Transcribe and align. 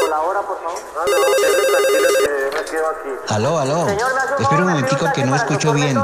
Colabora, 0.00 0.40
por 0.42 0.58
favor? 0.62 0.78
Aló, 3.28 3.58
aló. 3.58 3.86
Señor, 3.86 4.14
¿me 4.14 4.20
hace 4.20 4.34
un 4.34 4.42
Espera 4.42 4.62
un 4.62 4.68
momentico 4.68 5.06
¿Me 5.06 5.12
que 5.12 5.24
no 5.24 5.36
escucho 5.36 5.72
bien. 5.72 5.98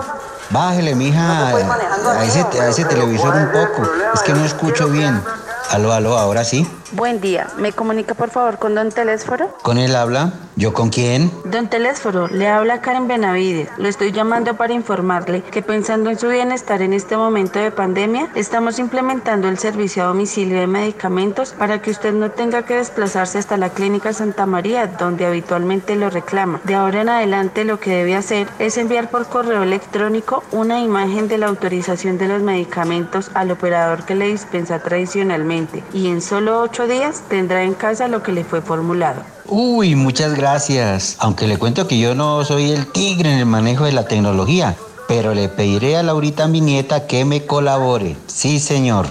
Bájele, 0.50 0.94
mija, 0.94 1.48
a 1.48 2.24
ese, 2.24 2.40
a 2.60 2.68
ese 2.68 2.84
televisor 2.84 3.30
¿cuál 3.30 3.44
un 3.44 3.52
poco. 3.52 3.90
Es 4.14 4.20
que 4.22 4.32
no 4.32 4.44
escucho 4.44 4.88
bien. 4.88 5.22
Aló, 5.70 5.92
aló, 5.92 6.18
ahora 6.18 6.42
sí. 6.44 6.68
Buen 6.92 7.20
día, 7.20 7.46
¿me 7.56 7.72
comunica 7.72 8.14
por 8.14 8.30
favor 8.30 8.58
con 8.58 8.74
Don 8.74 8.90
Telésforo? 8.90 9.56
¿Con 9.62 9.78
él 9.78 9.94
habla? 9.94 10.32
¿Yo 10.60 10.74
con 10.74 10.90
quién? 10.90 11.30
Don 11.46 11.70
Telésforo, 11.70 12.28
le 12.28 12.46
habla 12.46 12.82
Karen 12.82 13.08
Benavides. 13.08 13.70
Lo 13.78 13.88
estoy 13.88 14.12
llamando 14.12 14.58
para 14.58 14.74
informarle 14.74 15.40
que 15.40 15.62
pensando 15.62 16.10
en 16.10 16.18
su 16.18 16.28
bienestar 16.28 16.82
en 16.82 16.92
este 16.92 17.16
momento 17.16 17.58
de 17.58 17.70
pandemia, 17.70 18.28
estamos 18.34 18.78
implementando 18.78 19.48
el 19.48 19.56
servicio 19.56 20.02
a 20.02 20.08
domicilio 20.08 20.60
de 20.60 20.66
medicamentos 20.66 21.54
para 21.54 21.80
que 21.80 21.90
usted 21.90 22.12
no 22.12 22.30
tenga 22.32 22.66
que 22.66 22.74
desplazarse 22.74 23.38
hasta 23.38 23.56
la 23.56 23.70
clínica 23.70 24.12
Santa 24.12 24.44
María, 24.44 24.86
donde 24.86 25.24
habitualmente 25.24 25.96
lo 25.96 26.10
reclama. 26.10 26.60
De 26.64 26.74
ahora 26.74 27.00
en 27.00 27.08
adelante 27.08 27.64
lo 27.64 27.80
que 27.80 27.96
debe 27.96 28.14
hacer 28.14 28.46
es 28.58 28.76
enviar 28.76 29.08
por 29.08 29.28
correo 29.28 29.62
electrónico 29.62 30.44
una 30.52 30.78
imagen 30.80 31.26
de 31.26 31.38
la 31.38 31.46
autorización 31.46 32.18
de 32.18 32.28
los 32.28 32.42
medicamentos 32.42 33.30
al 33.32 33.50
operador 33.50 34.04
que 34.04 34.14
le 34.14 34.26
dispensa 34.26 34.78
tradicionalmente 34.80 35.82
y 35.94 36.08
en 36.08 36.20
solo 36.20 36.60
ocho 36.60 36.86
días 36.86 37.22
tendrá 37.30 37.62
en 37.62 37.72
casa 37.72 38.08
lo 38.08 38.22
que 38.22 38.32
le 38.32 38.44
fue 38.44 38.60
formulado. 38.60 39.24
Uy, 39.52 39.96
muchas 39.96 40.34
gracias. 40.34 41.16
Aunque 41.18 41.48
le 41.48 41.58
cuento 41.58 41.88
que 41.88 41.98
yo 41.98 42.14
no 42.14 42.44
soy 42.44 42.70
el 42.70 42.86
tigre 42.86 43.32
en 43.32 43.38
el 43.40 43.46
manejo 43.46 43.84
de 43.84 43.90
la 43.90 44.06
tecnología, 44.06 44.76
pero 45.08 45.34
le 45.34 45.48
pediré 45.48 45.96
a 45.96 46.04
Laurita, 46.04 46.46
mi 46.46 46.60
nieta, 46.60 47.08
que 47.08 47.24
me 47.24 47.44
colabore. 47.44 48.16
Sí, 48.28 48.60
señor. 48.60 49.08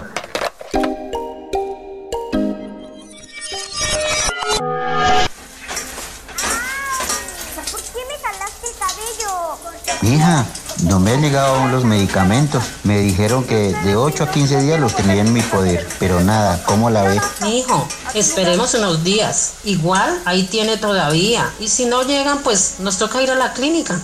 ¿Por 9.62 10.59
no 10.84 11.00
me 11.00 11.12
aún 11.38 11.72
los 11.72 11.84
medicamentos. 11.84 12.64
Me 12.84 13.00
dijeron 13.00 13.44
que 13.44 13.74
de 13.84 13.96
8 13.96 14.24
a 14.24 14.32
15 14.32 14.62
días 14.62 14.80
los 14.80 14.96
tenía 14.96 15.22
en 15.22 15.34
mi 15.34 15.42
poder. 15.42 15.88
Pero 16.00 16.22
nada, 16.22 16.64
¿cómo 16.66 16.90
la 16.90 17.04
ve? 17.04 17.20
Hijo, 17.48 17.88
esperemos 18.14 18.74
unos 18.74 19.04
días. 19.04 19.54
Igual 19.64 20.22
ahí 20.26 20.44
tiene 20.44 20.78
todavía. 20.78 21.52
Y 21.60 21.68
si 21.68 21.86
no 21.86 22.04
llegan, 22.04 22.40
pues 22.40 22.76
nos 22.80 22.98
toca 22.98 23.22
ir 23.22 23.32
a 23.32 23.36
la 23.36 23.54
clínica. 23.54 24.00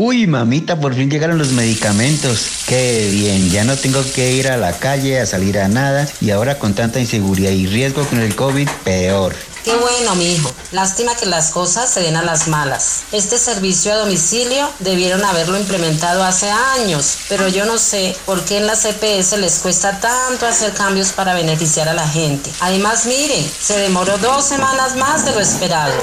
Uy, 0.00 0.28
mamita, 0.28 0.78
por 0.78 0.94
fin 0.94 1.10
llegaron 1.10 1.38
los 1.38 1.50
medicamentos. 1.50 2.46
Qué 2.68 3.10
bien, 3.10 3.50
ya 3.50 3.64
no 3.64 3.76
tengo 3.76 4.00
que 4.14 4.30
ir 4.30 4.46
a 4.46 4.56
la 4.56 4.72
calle 4.78 5.18
a 5.18 5.26
salir 5.26 5.58
a 5.58 5.66
nada 5.66 6.06
y 6.20 6.30
ahora 6.30 6.56
con 6.60 6.72
tanta 6.72 7.00
inseguridad 7.00 7.50
y 7.50 7.66
riesgo 7.66 8.06
con 8.06 8.20
el 8.20 8.36
COVID, 8.36 8.68
peor. 8.84 9.34
Qué 9.64 9.74
bueno, 9.74 10.14
mi 10.14 10.34
hijo. 10.34 10.52
Lástima 10.70 11.16
que 11.16 11.26
las 11.26 11.50
cosas 11.50 11.90
se 11.90 11.98
den 12.00 12.14
a 12.14 12.22
las 12.22 12.46
malas. 12.46 13.06
Este 13.10 13.38
servicio 13.38 13.92
a 13.92 13.96
domicilio 13.96 14.70
debieron 14.78 15.24
haberlo 15.24 15.58
implementado 15.58 16.22
hace 16.22 16.48
años, 16.48 17.18
pero 17.28 17.48
yo 17.48 17.66
no 17.66 17.76
sé 17.76 18.16
por 18.24 18.44
qué 18.44 18.58
en 18.58 18.68
la 18.68 18.76
CPS 18.76 19.36
les 19.38 19.58
cuesta 19.58 19.98
tanto 19.98 20.46
hacer 20.46 20.74
cambios 20.74 21.10
para 21.10 21.34
beneficiar 21.34 21.88
a 21.88 21.94
la 21.94 22.06
gente. 22.06 22.52
Además, 22.60 23.06
miren, 23.06 23.44
se 23.60 23.76
demoró 23.76 24.16
dos 24.18 24.44
semanas 24.44 24.94
más 24.94 25.24
de 25.24 25.32
lo 25.32 25.40
esperado. 25.40 25.94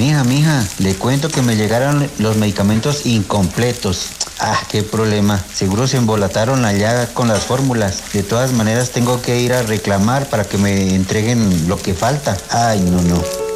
Mija, 0.00 0.24
mija, 0.24 0.66
le 0.78 0.94
cuento 0.94 1.28
que 1.28 1.42
me 1.42 1.56
llegaron 1.56 2.08
los 2.16 2.38
medicamentos 2.38 3.04
incompletos. 3.04 4.06
Ah, 4.38 4.58
qué 4.70 4.82
problema. 4.82 5.38
Seguro 5.52 5.86
se 5.86 5.98
embolataron 5.98 6.64
allá 6.64 7.12
con 7.12 7.28
las 7.28 7.44
fórmulas. 7.44 8.02
De 8.14 8.22
todas 8.22 8.54
maneras 8.54 8.92
tengo 8.92 9.20
que 9.20 9.42
ir 9.42 9.52
a 9.52 9.60
reclamar 9.60 10.30
para 10.30 10.44
que 10.44 10.56
me 10.56 10.94
entreguen 10.94 11.68
lo 11.68 11.76
que 11.76 11.92
falta. 11.92 12.34
Ay, 12.48 12.80
no, 12.80 13.02
no. 13.02 13.49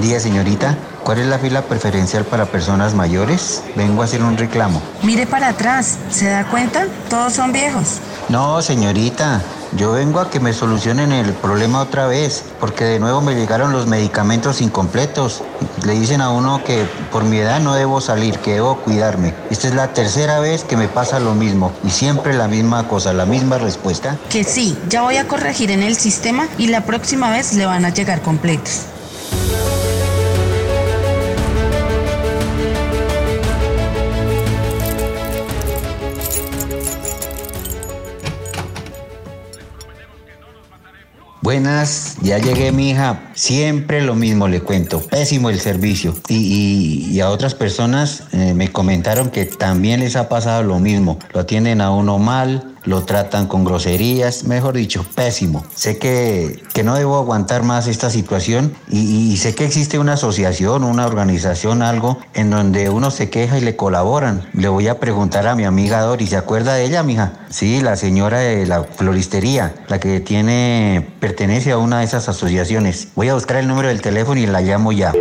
Buen 0.00 0.12
día, 0.12 0.20
señorita. 0.20 0.78
¿Cuál 1.04 1.18
es 1.18 1.26
la 1.26 1.38
fila 1.38 1.60
preferencial 1.60 2.24
para 2.24 2.46
personas 2.46 2.94
mayores? 2.94 3.62
Vengo 3.76 4.00
a 4.00 4.06
hacer 4.06 4.22
un 4.22 4.38
reclamo. 4.38 4.80
Mire 5.02 5.26
para 5.26 5.48
atrás, 5.48 5.98
¿se 6.08 6.30
da 6.30 6.46
cuenta? 6.48 6.86
Todos 7.10 7.34
son 7.34 7.52
viejos. 7.52 7.98
No, 8.30 8.62
señorita. 8.62 9.42
Yo 9.76 9.92
vengo 9.92 10.20
a 10.20 10.30
que 10.30 10.40
me 10.40 10.54
solucionen 10.54 11.12
el 11.12 11.34
problema 11.34 11.82
otra 11.82 12.06
vez, 12.06 12.44
porque 12.60 12.84
de 12.84 12.98
nuevo 12.98 13.20
me 13.20 13.34
llegaron 13.34 13.72
los 13.72 13.88
medicamentos 13.88 14.62
incompletos. 14.62 15.42
Le 15.84 15.92
dicen 15.92 16.22
a 16.22 16.30
uno 16.30 16.64
que 16.64 16.86
por 17.12 17.24
mi 17.24 17.36
edad 17.36 17.60
no 17.60 17.74
debo 17.74 18.00
salir, 18.00 18.38
que 18.38 18.54
debo 18.54 18.78
cuidarme. 18.78 19.34
Esta 19.50 19.68
es 19.68 19.74
la 19.74 19.92
tercera 19.92 20.40
vez 20.40 20.64
que 20.64 20.78
me 20.78 20.88
pasa 20.88 21.20
lo 21.20 21.34
mismo 21.34 21.72
y 21.84 21.90
siempre 21.90 22.32
la 22.32 22.48
misma 22.48 22.88
cosa, 22.88 23.12
la 23.12 23.26
misma 23.26 23.58
respuesta. 23.58 24.16
Que 24.30 24.44
sí, 24.44 24.78
ya 24.88 25.02
voy 25.02 25.18
a 25.18 25.28
corregir 25.28 25.70
en 25.70 25.82
el 25.82 25.94
sistema 25.94 26.48
y 26.56 26.68
la 26.68 26.86
próxima 26.86 27.30
vez 27.30 27.52
le 27.52 27.66
van 27.66 27.84
a 27.84 27.90
llegar 27.90 28.22
completos. 28.22 28.86
Buenas, 41.50 42.16
ya 42.22 42.38
llegué 42.38 42.70
mi 42.70 42.90
hija. 42.90 43.32
Siempre 43.34 44.02
lo 44.02 44.14
mismo 44.14 44.46
le 44.46 44.60
cuento. 44.60 45.00
Pésimo 45.00 45.50
el 45.50 45.58
servicio. 45.58 46.14
Y, 46.28 47.18
a 47.18 47.28
otras 47.28 47.56
personas 47.56 48.22
eh, 48.30 48.54
me 48.54 48.70
comentaron 48.70 49.30
que 49.30 49.46
también 49.46 49.98
les 49.98 50.14
ha 50.14 50.28
pasado 50.28 50.62
lo 50.62 50.78
mismo. 50.78 51.18
Lo 51.34 51.40
atienden 51.40 51.80
a 51.80 51.90
uno 51.90 52.20
mal, 52.20 52.76
lo 52.84 53.04
tratan 53.04 53.46
con 53.46 53.64
groserías, 53.64 54.44
mejor 54.44 54.74
dicho, 54.74 55.04
pésimo. 55.14 55.64
Sé 55.74 55.98
que, 55.98 56.62
que 56.72 56.82
no 56.82 56.94
debo 56.94 57.16
aguantar 57.16 57.62
más 57.62 57.86
esta 57.86 58.10
situación 58.10 58.74
y, 58.88 59.32
y 59.32 59.36
sé 59.36 59.54
que 59.54 59.64
existe 59.64 59.98
una 59.98 60.14
asociación, 60.14 60.84
una 60.84 61.06
organización, 61.06 61.82
algo 61.82 62.18
en 62.34 62.50
donde 62.50 62.90
uno 62.90 63.10
se 63.10 63.30
queja 63.30 63.58
y 63.58 63.60
le 63.60 63.76
colaboran. 63.76 64.48
Le 64.52 64.68
voy 64.68 64.88
a 64.88 64.98
preguntar 64.98 65.46
a 65.46 65.54
mi 65.54 65.64
amiga 65.64 66.00
Dori, 66.00 66.26
¿se 66.26 66.36
acuerda 66.36 66.74
de 66.74 66.84
ella, 66.84 67.02
mija? 67.02 67.32
Sí, 67.50 67.80
la 67.80 67.96
señora 67.96 68.38
de 68.38 68.66
la 68.66 68.84
floristería, 68.84 69.74
la 69.88 69.98
que 70.00 70.20
tiene, 70.20 71.06
pertenece 71.20 71.72
a 71.72 71.78
una 71.78 72.00
de 72.00 72.04
esas 72.04 72.28
asociaciones. 72.28 73.08
Voy 73.14 73.28
a 73.28 73.34
buscar 73.34 73.58
el 73.58 73.68
número 73.68 73.88
del 73.88 74.00
teléfono 74.00 74.40
y 74.40 74.46
la 74.46 74.60
llamo 74.60 74.92
ya. 74.92 75.12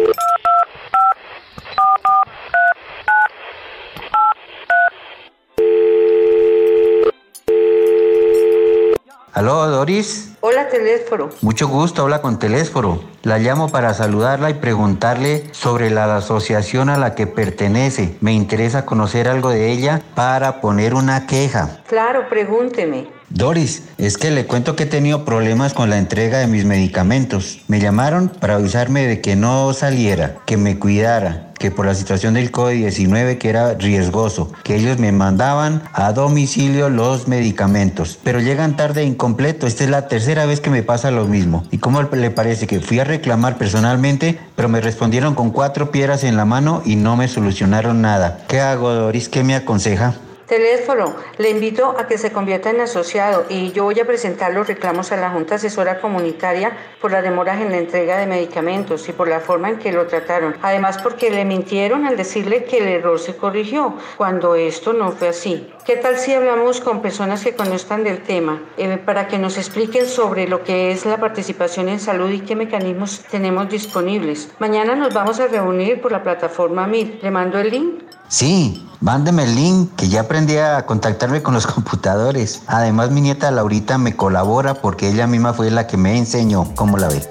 ¿Aló, 9.40 9.66
Doris? 9.68 10.34
Hola, 10.42 10.68
Telésforo. 10.68 11.30
Mucho 11.40 11.70
gusto, 11.70 12.02
habla 12.02 12.22
con 12.22 12.40
Telésforo. 12.40 13.02
La 13.24 13.38
llamo 13.38 13.70
para 13.70 13.94
saludarla 13.94 14.50
y 14.50 14.56
preguntarle 14.56 15.46
sobre 15.54 15.90
la 15.90 16.14
asociación 16.18 16.90
a 16.90 16.98
la 16.98 17.16
que 17.16 17.26
pertenece. 17.26 18.18
Me 18.20 18.34
interesa 18.34 18.86
conocer 18.86 19.30
algo 19.30 19.52
de 19.52 19.72
ella 19.72 20.02
para 20.14 20.60
poner 20.60 20.94
una 20.94 21.26
queja. 21.26 21.80
Claro, 21.88 22.28
pregúnteme. 22.28 23.08
Doris, 23.30 23.84
es 23.98 24.18
que 24.18 24.30
le 24.30 24.46
cuento 24.46 24.76
que 24.76 24.84
he 24.84 24.88
tenido 24.88 25.24
problemas 25.24 25.74
con 25.74 25.90
la 25.90 26.00
entrega 26.00 26.40
de 26.40 26.48
mis 26.48 26.66
medicamentos. 26.66 27.62
Me 27.70 27.80
llamaron 27.80 28.28
para 28.28 28.56
avisarme 28.56 29.08
de 29.08 29.22
que 29.22 29.38
no 29.38 29.72
saliera, 29.72 30.36
que 30.46 30.58
me 30.58 30.80
cuidara, 30.80 31.49
que 31.60 31.70
por 31.72 31.86
la 31.86 31.94
situación 31.94 32.34
del 32.34 32.52
COVID-19 32.52 33.38
que 33.38 33.50
era 33.50 33.74
riesgoso, 33.74 34.52
que 34.64 34.76
ellos 34.76 34.98
me 34.98 35.12
mandaban 35.12 35.84
a 35.94 36.12
domicilio 36.14 36.90
los 36.90 37.28
medicamentos, 37.28 38.18
pero 38.24 38.40
llegan 38.40 38.76
tarde 38.76 39.02
e 39.02 39.06
incompleto. 39.06 39.68
Esta 39.68 39.84
es 39.84 39.90
la 39.90 40.08
tercera 40.08 40.46
vez 40.46 40.62
que 40.62 40.70
me 40.70 40.84
pasa 40.84 41.12
lo 41.12 41.26
mismo. 41.26 41.64
¿Y 41.72 41.78
cómo 41.78 42.02
le 42.02 42.32
parece 42.32 42.66
que 42.66 42.80
fui 42.80 43.00
a 43.00 43.04
reclamar 43.04 43.58
personalmente, 43.58 44.40
pero 44.56 44.70
me 44.70 44.82
respondieron 44.82 45.36
con 45.36 45.52
cuatro 45.52 45.92
piedras 45.92 46.24
en 46.24 46.38
la 46.38 46.46
mano 46.46 46.82
y 46.86 46.96
no 46.96 47.16
me 47.16 47.28
solucionaron 47.28 48.02
nada? 48.02 48.46
¿Qué 48.48 48.60
hago, 48.60 48.92
Doris? 48.92 49.30
¿Qué 49.30 49.44
me 49.44 49.56
aconseja? 49.56 50.16
Teléfono, 50.50 51.16
le 51.38 51.52
invito 51.52 51.96
a 51.96 52.08
que 52.08 52.18
se 52.18 52.32
convierta 52.32 52.72
en 52.72 52.82
asociado 52.82 53.46
y 53.50 53.72
yo 53.72 53.84
voy 53.84 54.00
a 54.00 54.08
presentar 54.08 54.52
los 54.52 54.68
reclamos 54.68 55.12
a 55.12 55.18
la 55.18 55.30
Junta 55.30 55.56
Asesora 55.56 56.02
Comunitaria 56.02 56.76
por 57.00 57.12
las 57.12 57.22
demoras 57.22 57.62
en 57.62 57.70
la 57.70 57.78
entrega 57.78 58.18
de 58.18 58.26
medicamentos 58.26 59.08
y 59.08 59.12
por 59.12 59.28
la 59.28 59.42
forma 59.42 59.70
en 59.70 59.78
que 59.78 59.92
lo 59.92 60.08
trataron. 60.08 60.56
Además 60.64 60.98
porque 61.04 61.30
le 61.30 61.46
mintieron 61.46 62.08
al 62.08 62.18
decirle 62.18 62.64
que 62.64 62.80
el 62.80 62.88
error 62.88 63.20
se 63.20 63.36
corrigió, 63.36 63.94
cuando 64.18 64.56
esto 64.56 64.92
no 64.92 65.12
fue 65.12 65.28
así. 65.28 65.72
¿Qué 65.86 65.98
tal 65.98 66.18
si 66.18 66.34
hablamos 66.34 66.82
con 66.82 67.04
personas 67.04 67.44
que 67.44 67.54
conozcan 67.54 68.04
del 68.04 68.24
tema 68.24 68.60
eh, 68.78 68.98
para 68.98 69.28
que 69.28 69.38
nos 69.38 69.56
expliquen 69.56 70.08
sobre 70.08 70.48
lo 70.48 70.64
que 70.64 70.92
es 70.92 71.06
la 71.06 71.20
participación 71.20 71.90
en 71.90 72.00
salud 72.00 72.32
y 72.32 72.40
qué 72.40 72.56
mecanismos 72.56 73.24
tenemos 73.30 73.70
disponibles? 73.70 74.50
Mañana 74.58 74.96
nos 74.96 75.14
vamos 75.14 75.40
a 75.40 75.46
reunir 75.46 76.02
por 76.02 76.12
la 76.12 76.24
plataforma 76.24 76.88
MIL. 76.88 77.20
¿Le 77.22 77.30
mando 77.30 77.60
el 77.60 77.70
link? 77.70 78.04
Sí, 78.28 78.89
mándeme 79.02 79.44
el 79.44 79.56
link, 79.56 79.96
que 79.96 80.10
ya 80.10 80.22
aprendí 80.22 80.58
a 80.58 80.86
contactarme 80.86 81.42
con 81.42 81.54
los 81.54 81.68
computadores. 81.74 82.62
Además, 82.68 83.12
mi 83.12 83.22
nieta 83.22 83.52
Laurita 83.52 83.98
me 83.98 84.16
colabora 84.16 84.76
porque 84.76 85.10
ella 85.10 85.28
misma 85.28 85.54
fue 85.54 85.72
la 85.72 85.88
que 85.88 85.98
me 85.98 86.18
enseñó. 86.18 86.74
¿Cómo 86.76 86.98
la 86.98 87.08
ve? 87.08 87.28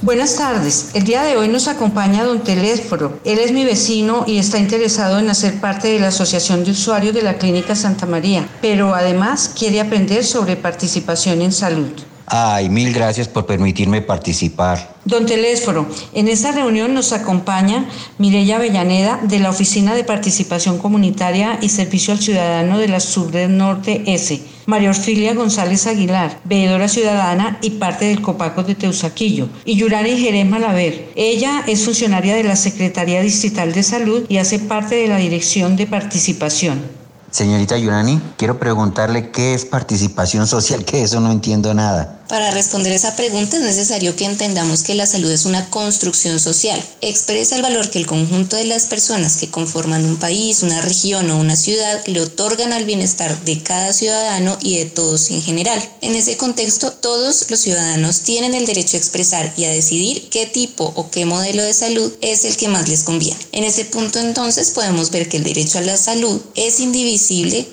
Buenas 0.00 0.36
tardes. 0.36 0.90
El 0.94 1.02
día 1.02 1.24
de 1.24 1.36
hoy 1.36 1.48
nos 1.48 1.66
acompaña 1.66 2.22
don 2.22 2.44
Telésforo. 2.44 3.18
Él 3.24 3.40
es 3.40 3.50
mi 3.50 3.64
vecino 3.64 4.22
y 4.28 4.38
está 4.38 4.56
interesado 4.58 5.18
en 5.18 5.28
hacer 5.28 5.60
parte 5.60 5.88
de 5.88 5.98
la 5.98 6.08
Asociación 6.08 6.62
de 6.62 6.70
Usuarios 6.70 7.12
de 7.12 7.22
la 7.22 7.36
Clínica 7.36 7.74
Santa 7.74 8.06
María, 8.06 8.48
pero 8.62 8.94
además 8.94 9.52
quiere 9.58 9.80
aprender 9.80 10.24
sobre 10.24 10.54
participación 10.54 11.42
en 11.42 11.50
salud. 11.50 11.90
Ay, 12.30 12.68
mil 12.68 12.92
gracias 12.92 13.26
por 13.26 13.46
permitirme 13.46 14.02
participar. 14.02 14.96
Don 15.06 15.24
Telésforo, 15.24 15.86
en 16.12 16.28
esta 16.28 16.52
reunión 16.52 16.92
nos 16.92 17.12
acompaña 17.12 17.88
Mireya 18.18 18.56
Avellaneda 18.56 19.18
de 19.22 19.38
la 19.38 19.48
Oficina 19.48 19.94
de 19.94 20.04
Participación 20.04 20.76
Comunitaria 20.76 21.58
y 21.62 21.70
Servicio 21.70 22.12
al 22.12 22.20
Ciudadano 22.20 22.78
de 22.78 22.88
la 22.88 23.00
Subred 23.00 23.48
Norte 23.48 24.02
S, 24.06 24.42
María 24.66 24.90
Orfilia 24.90 25.32
González 25.32 25.86
Aguilar, 25.86 26.40
veedora 26.44 26.88
ciudadana 26.88 27.58
y 27.62 27.70
parte 27.70 28.04
del 28.04 28.20
Copaco 28.20 28.62
de 28.62 28.74
Teusaquillo, 28.74 29.48
y 29.64 29.76
Yurani 29.76 30.18
Jerez 30.18 30.44
Malaver. 30.44 31.10
Ella 31.16 31.64
es 31.66 31.86
funcionaria 31.86 32.36
de 32.36 32.44
la 32.44 32.56
Secretaría 32.56 33.22
Distrital 33.22 33.72
de 33.72 33.82
Salud 33.82 34.24
y 34.28 34.36
hace 34.36 34.58
parte 34.58 34.96
de 34.96 35.08
la 35.08 35.16
Dirección 35.16 35.76
de 35.76 35.86
Participación. 35.86 37.07
Señorita 37.30 37.76
Yurani, 37.76 38.20
quiero 38.38 38.58
preguntarle 38.58 39.30
qué 39.30 39.54
es 39.54 39.66
participación 39.66 40.46
social, 40.46 40.84
que 40.84 41.02
eso 41.02 41.20
no 41.20 41.30
entiendo 41.30 41.74
nada. 41.74 42.18
Para 42.28 42.50
responder 42.50 42.92
esa 42.92 43.16
pregunta 43.16 43.56
es 43.56 43.62
necesario 43.62 44.14
que 44.14 44.26
entendamos 44.26 44.82
que 44.82 44.94
la 44.94 45.06
salud 45.06 45.30
es 45.30 45.46
una 45.46 45.70
construcción 45.70 46.38
social. 46.38 46.82
Expresa 47.00 47.56
el 47.56 47.62
valor 47.62 47.88
que 47.88 47.98
el 47.98 48.06
conjunto 48.06 48.56
de 48.56 48.64
las 48.64 48.84
personas 48.84 49.38
que 49.38 49.50
conforman 49.50 50.04
un 50.04 50.18
país, 50.18 50.62
una 50.62 50.82
región 50.82 51.30
o 51.30 51.38
una 51.38 51.56
ciudad 51.56 52.02
le 52.06 52.20
otorgan 52.20 52.74
al 52.74 52.84
bienestar 52.84 53.34
de 53.44 53.62
cada 53.62 53.94
ciudadano 53.94 54.58
y 54.60 54.76
de 54.76 54.84
todos 54.84 55.30
en 55.30 55.40
general. 55.40 55.82
En 56.02 56.14
ese 56.14 56.36
contexto, 56.36 56.92
todos 56.92 57.50
los 57.50 57.60
ciudadanos 57.60 58.20
tienen 58.20 58.52
el 58.52 58.66
derecho 58.66 58.98
a 58.98 59.00
expresar 59.00 59.54
y 59.56 59.64
a 59.64 59.70
decidir 59.70 60.28
qué 60.28 60.44
tipo 60.44 60.92
o 60.96 61.10
qué 61.10 61.24
modelo 61.24 61.62
de 61.62 61.72
salud 61.72 62.12
es 62.20 62.44
el 62.44 62.58
que 62.58 62.68
más 62.68 62.90
les 62.90 63.04
conviene. 63.04 63.40
En 63.52 63.64
ese 63.64 63.86
punto 63.86 64.18
entonces 64.18 64.70
podemos 64.72 65.10
ver 65.10 65.30
que 65.30 65.38
el 65.38 65.44
derecho 65.44 65.78
a 65.78 65.82
la 65.82 65.96
salud 65.96 66.42
es 66.56 66.78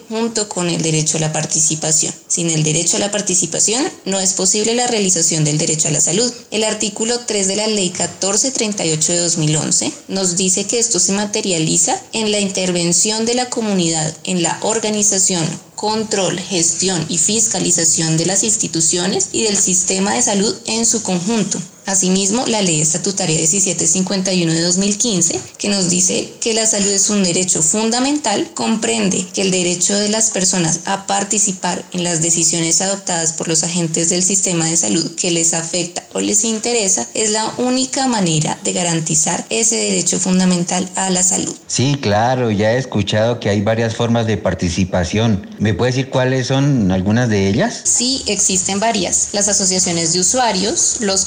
junto 0.09 0.49
con 0.49 0.69
el 0.69 0.81
derecho 0.81 1.17
a 1.17 1.21
la 1.21 1.33
participación. 1.33 2.13
Sin 2.27 2.49
el 2.49 2.63
derecho 2.63 2.97
a 2.97 2.99
la 2.99 3.11
participación 3.11 3.83
no 4.05 4.19
es 4.19 4.33
posible 4.33 4.75
la 4.75 4.87
realización 4.87 5.43
del 5.43 5.57
derecho 5.57 5.87
a 5.87 5.91
la 5.91 6.01
salud. 6.01 6.31
El 6.51 6.63
artículo 6.63 7.19
3 7.19 7.47
de 7.47 7.55
la 7.55 7.67
Ley 7.67 7.89
1438 7.89 9.13
de 9.13 9.19
2011 9.19 9.91
nos 10.07 10.35
dice 10.35 10.65
que 10.65 10.79
esto 10.79 10.99
se 10.99 11.13
materializa 11.13 11.99
en 12.13 12.31
la 12.31 12.39
intervención 12.39 13.25
de 13.25 13.35
la 13.35 13.49
comunidad 13.49 14.15
en 14.23 14.41
la 14.41 14.57
organización 14.61 15.45
control, 15.75 16.39
gestión 16.39 17.05
y 17.09 17.17
fiscalización 17.17 18.17
de 18.17 18.25
las 18.25 18.43
instituciones 18.43 19.29
y 19.31 19.43
del 19.43 19.57
sistema 19.57 20.13
de 20.13 20.21
salud 20.21 20.55
en 20.65 20.85
su 20.85 21.03
conjunto, 21.03 21.59
Asimismo, 21.85 22.45
la 22.47 22.61
Ley 22.61 22.81
Estatutaria 22.81 23.37
1751 23.37 24.53
de 24.53 24.61
2015, 24.61 25.39
que 25.57 25.69
nos 25.69 25.89
dice 25.89 26.33
que 26.41 26.53
la 26.53 26.65
salud 26.65 26.89
es 26.89 27.09
un 27.09 27.23
derecho 27.23 27.61
fundamental, 27.61 28.49
comprende 28.55 29.25
que 29.33 29.43
el 29.43 29.51
derecho 29.51 29.95
de 29.95 30.09
las 30.09 30.31
personas 30.31 30.79
a 30.85 31.05
participar 31.05 31.83
en 31.93 32.03
las 32.03 32.21
decisiones 32.21 32.81
adoptadas 32.81 33.33
por 33.33 33.47
los 33.47 33.63
agentes 33.63 34.09
del 34.09 34.23
sistema 34.23 34.65
de 34.65 34.77
salud 34.77 35.15
que 35.15 35.29
les 35.29 35.53
afecta 35.53 36.03
o 36.13 36.19
les 36.19 36.43
interesa 36.43 37.07
es 37.13 37.31
la 37.31 37.53
única 37.57 38.07
manera 38.07 38.57
de 38.63 38.73
garantizar 38.73 39.45
ese 39.49 39.75
derecho 39.75 40.19
fundamental 40.19 40.89
a 40.95 41.09
la 41.09 41.21
salud. 41.21 41.55
Sí, 41.67 41.97
claro, 42.01 42.49
ya 42.51 42.73
he 42.73 42.77
escuchado 42.77 43.39
que 43.39 43.49
hay 43.49 43.61
varias 43.61 43.95
formas 43.95 44.25
de 44.25 44.37
participación. 44.37 45.47
¿Me 45.59 45.73
puede 45.73 45.91
decir 45.91 46.09
cuáles 46.09 46.47
son 46.47 46.91
algunas 46.91 47.29
de 47.29 47.47
ellas? 47.47 47.81
Sí, 47.83 48.23
existen 48.27 48.79
varias. 48.79 49.29
Las 49.33 49.47
asociaciones 49.47 50.13
de 50.13 50.21
usuarios, 50.21 50.97
los 51.01 51.25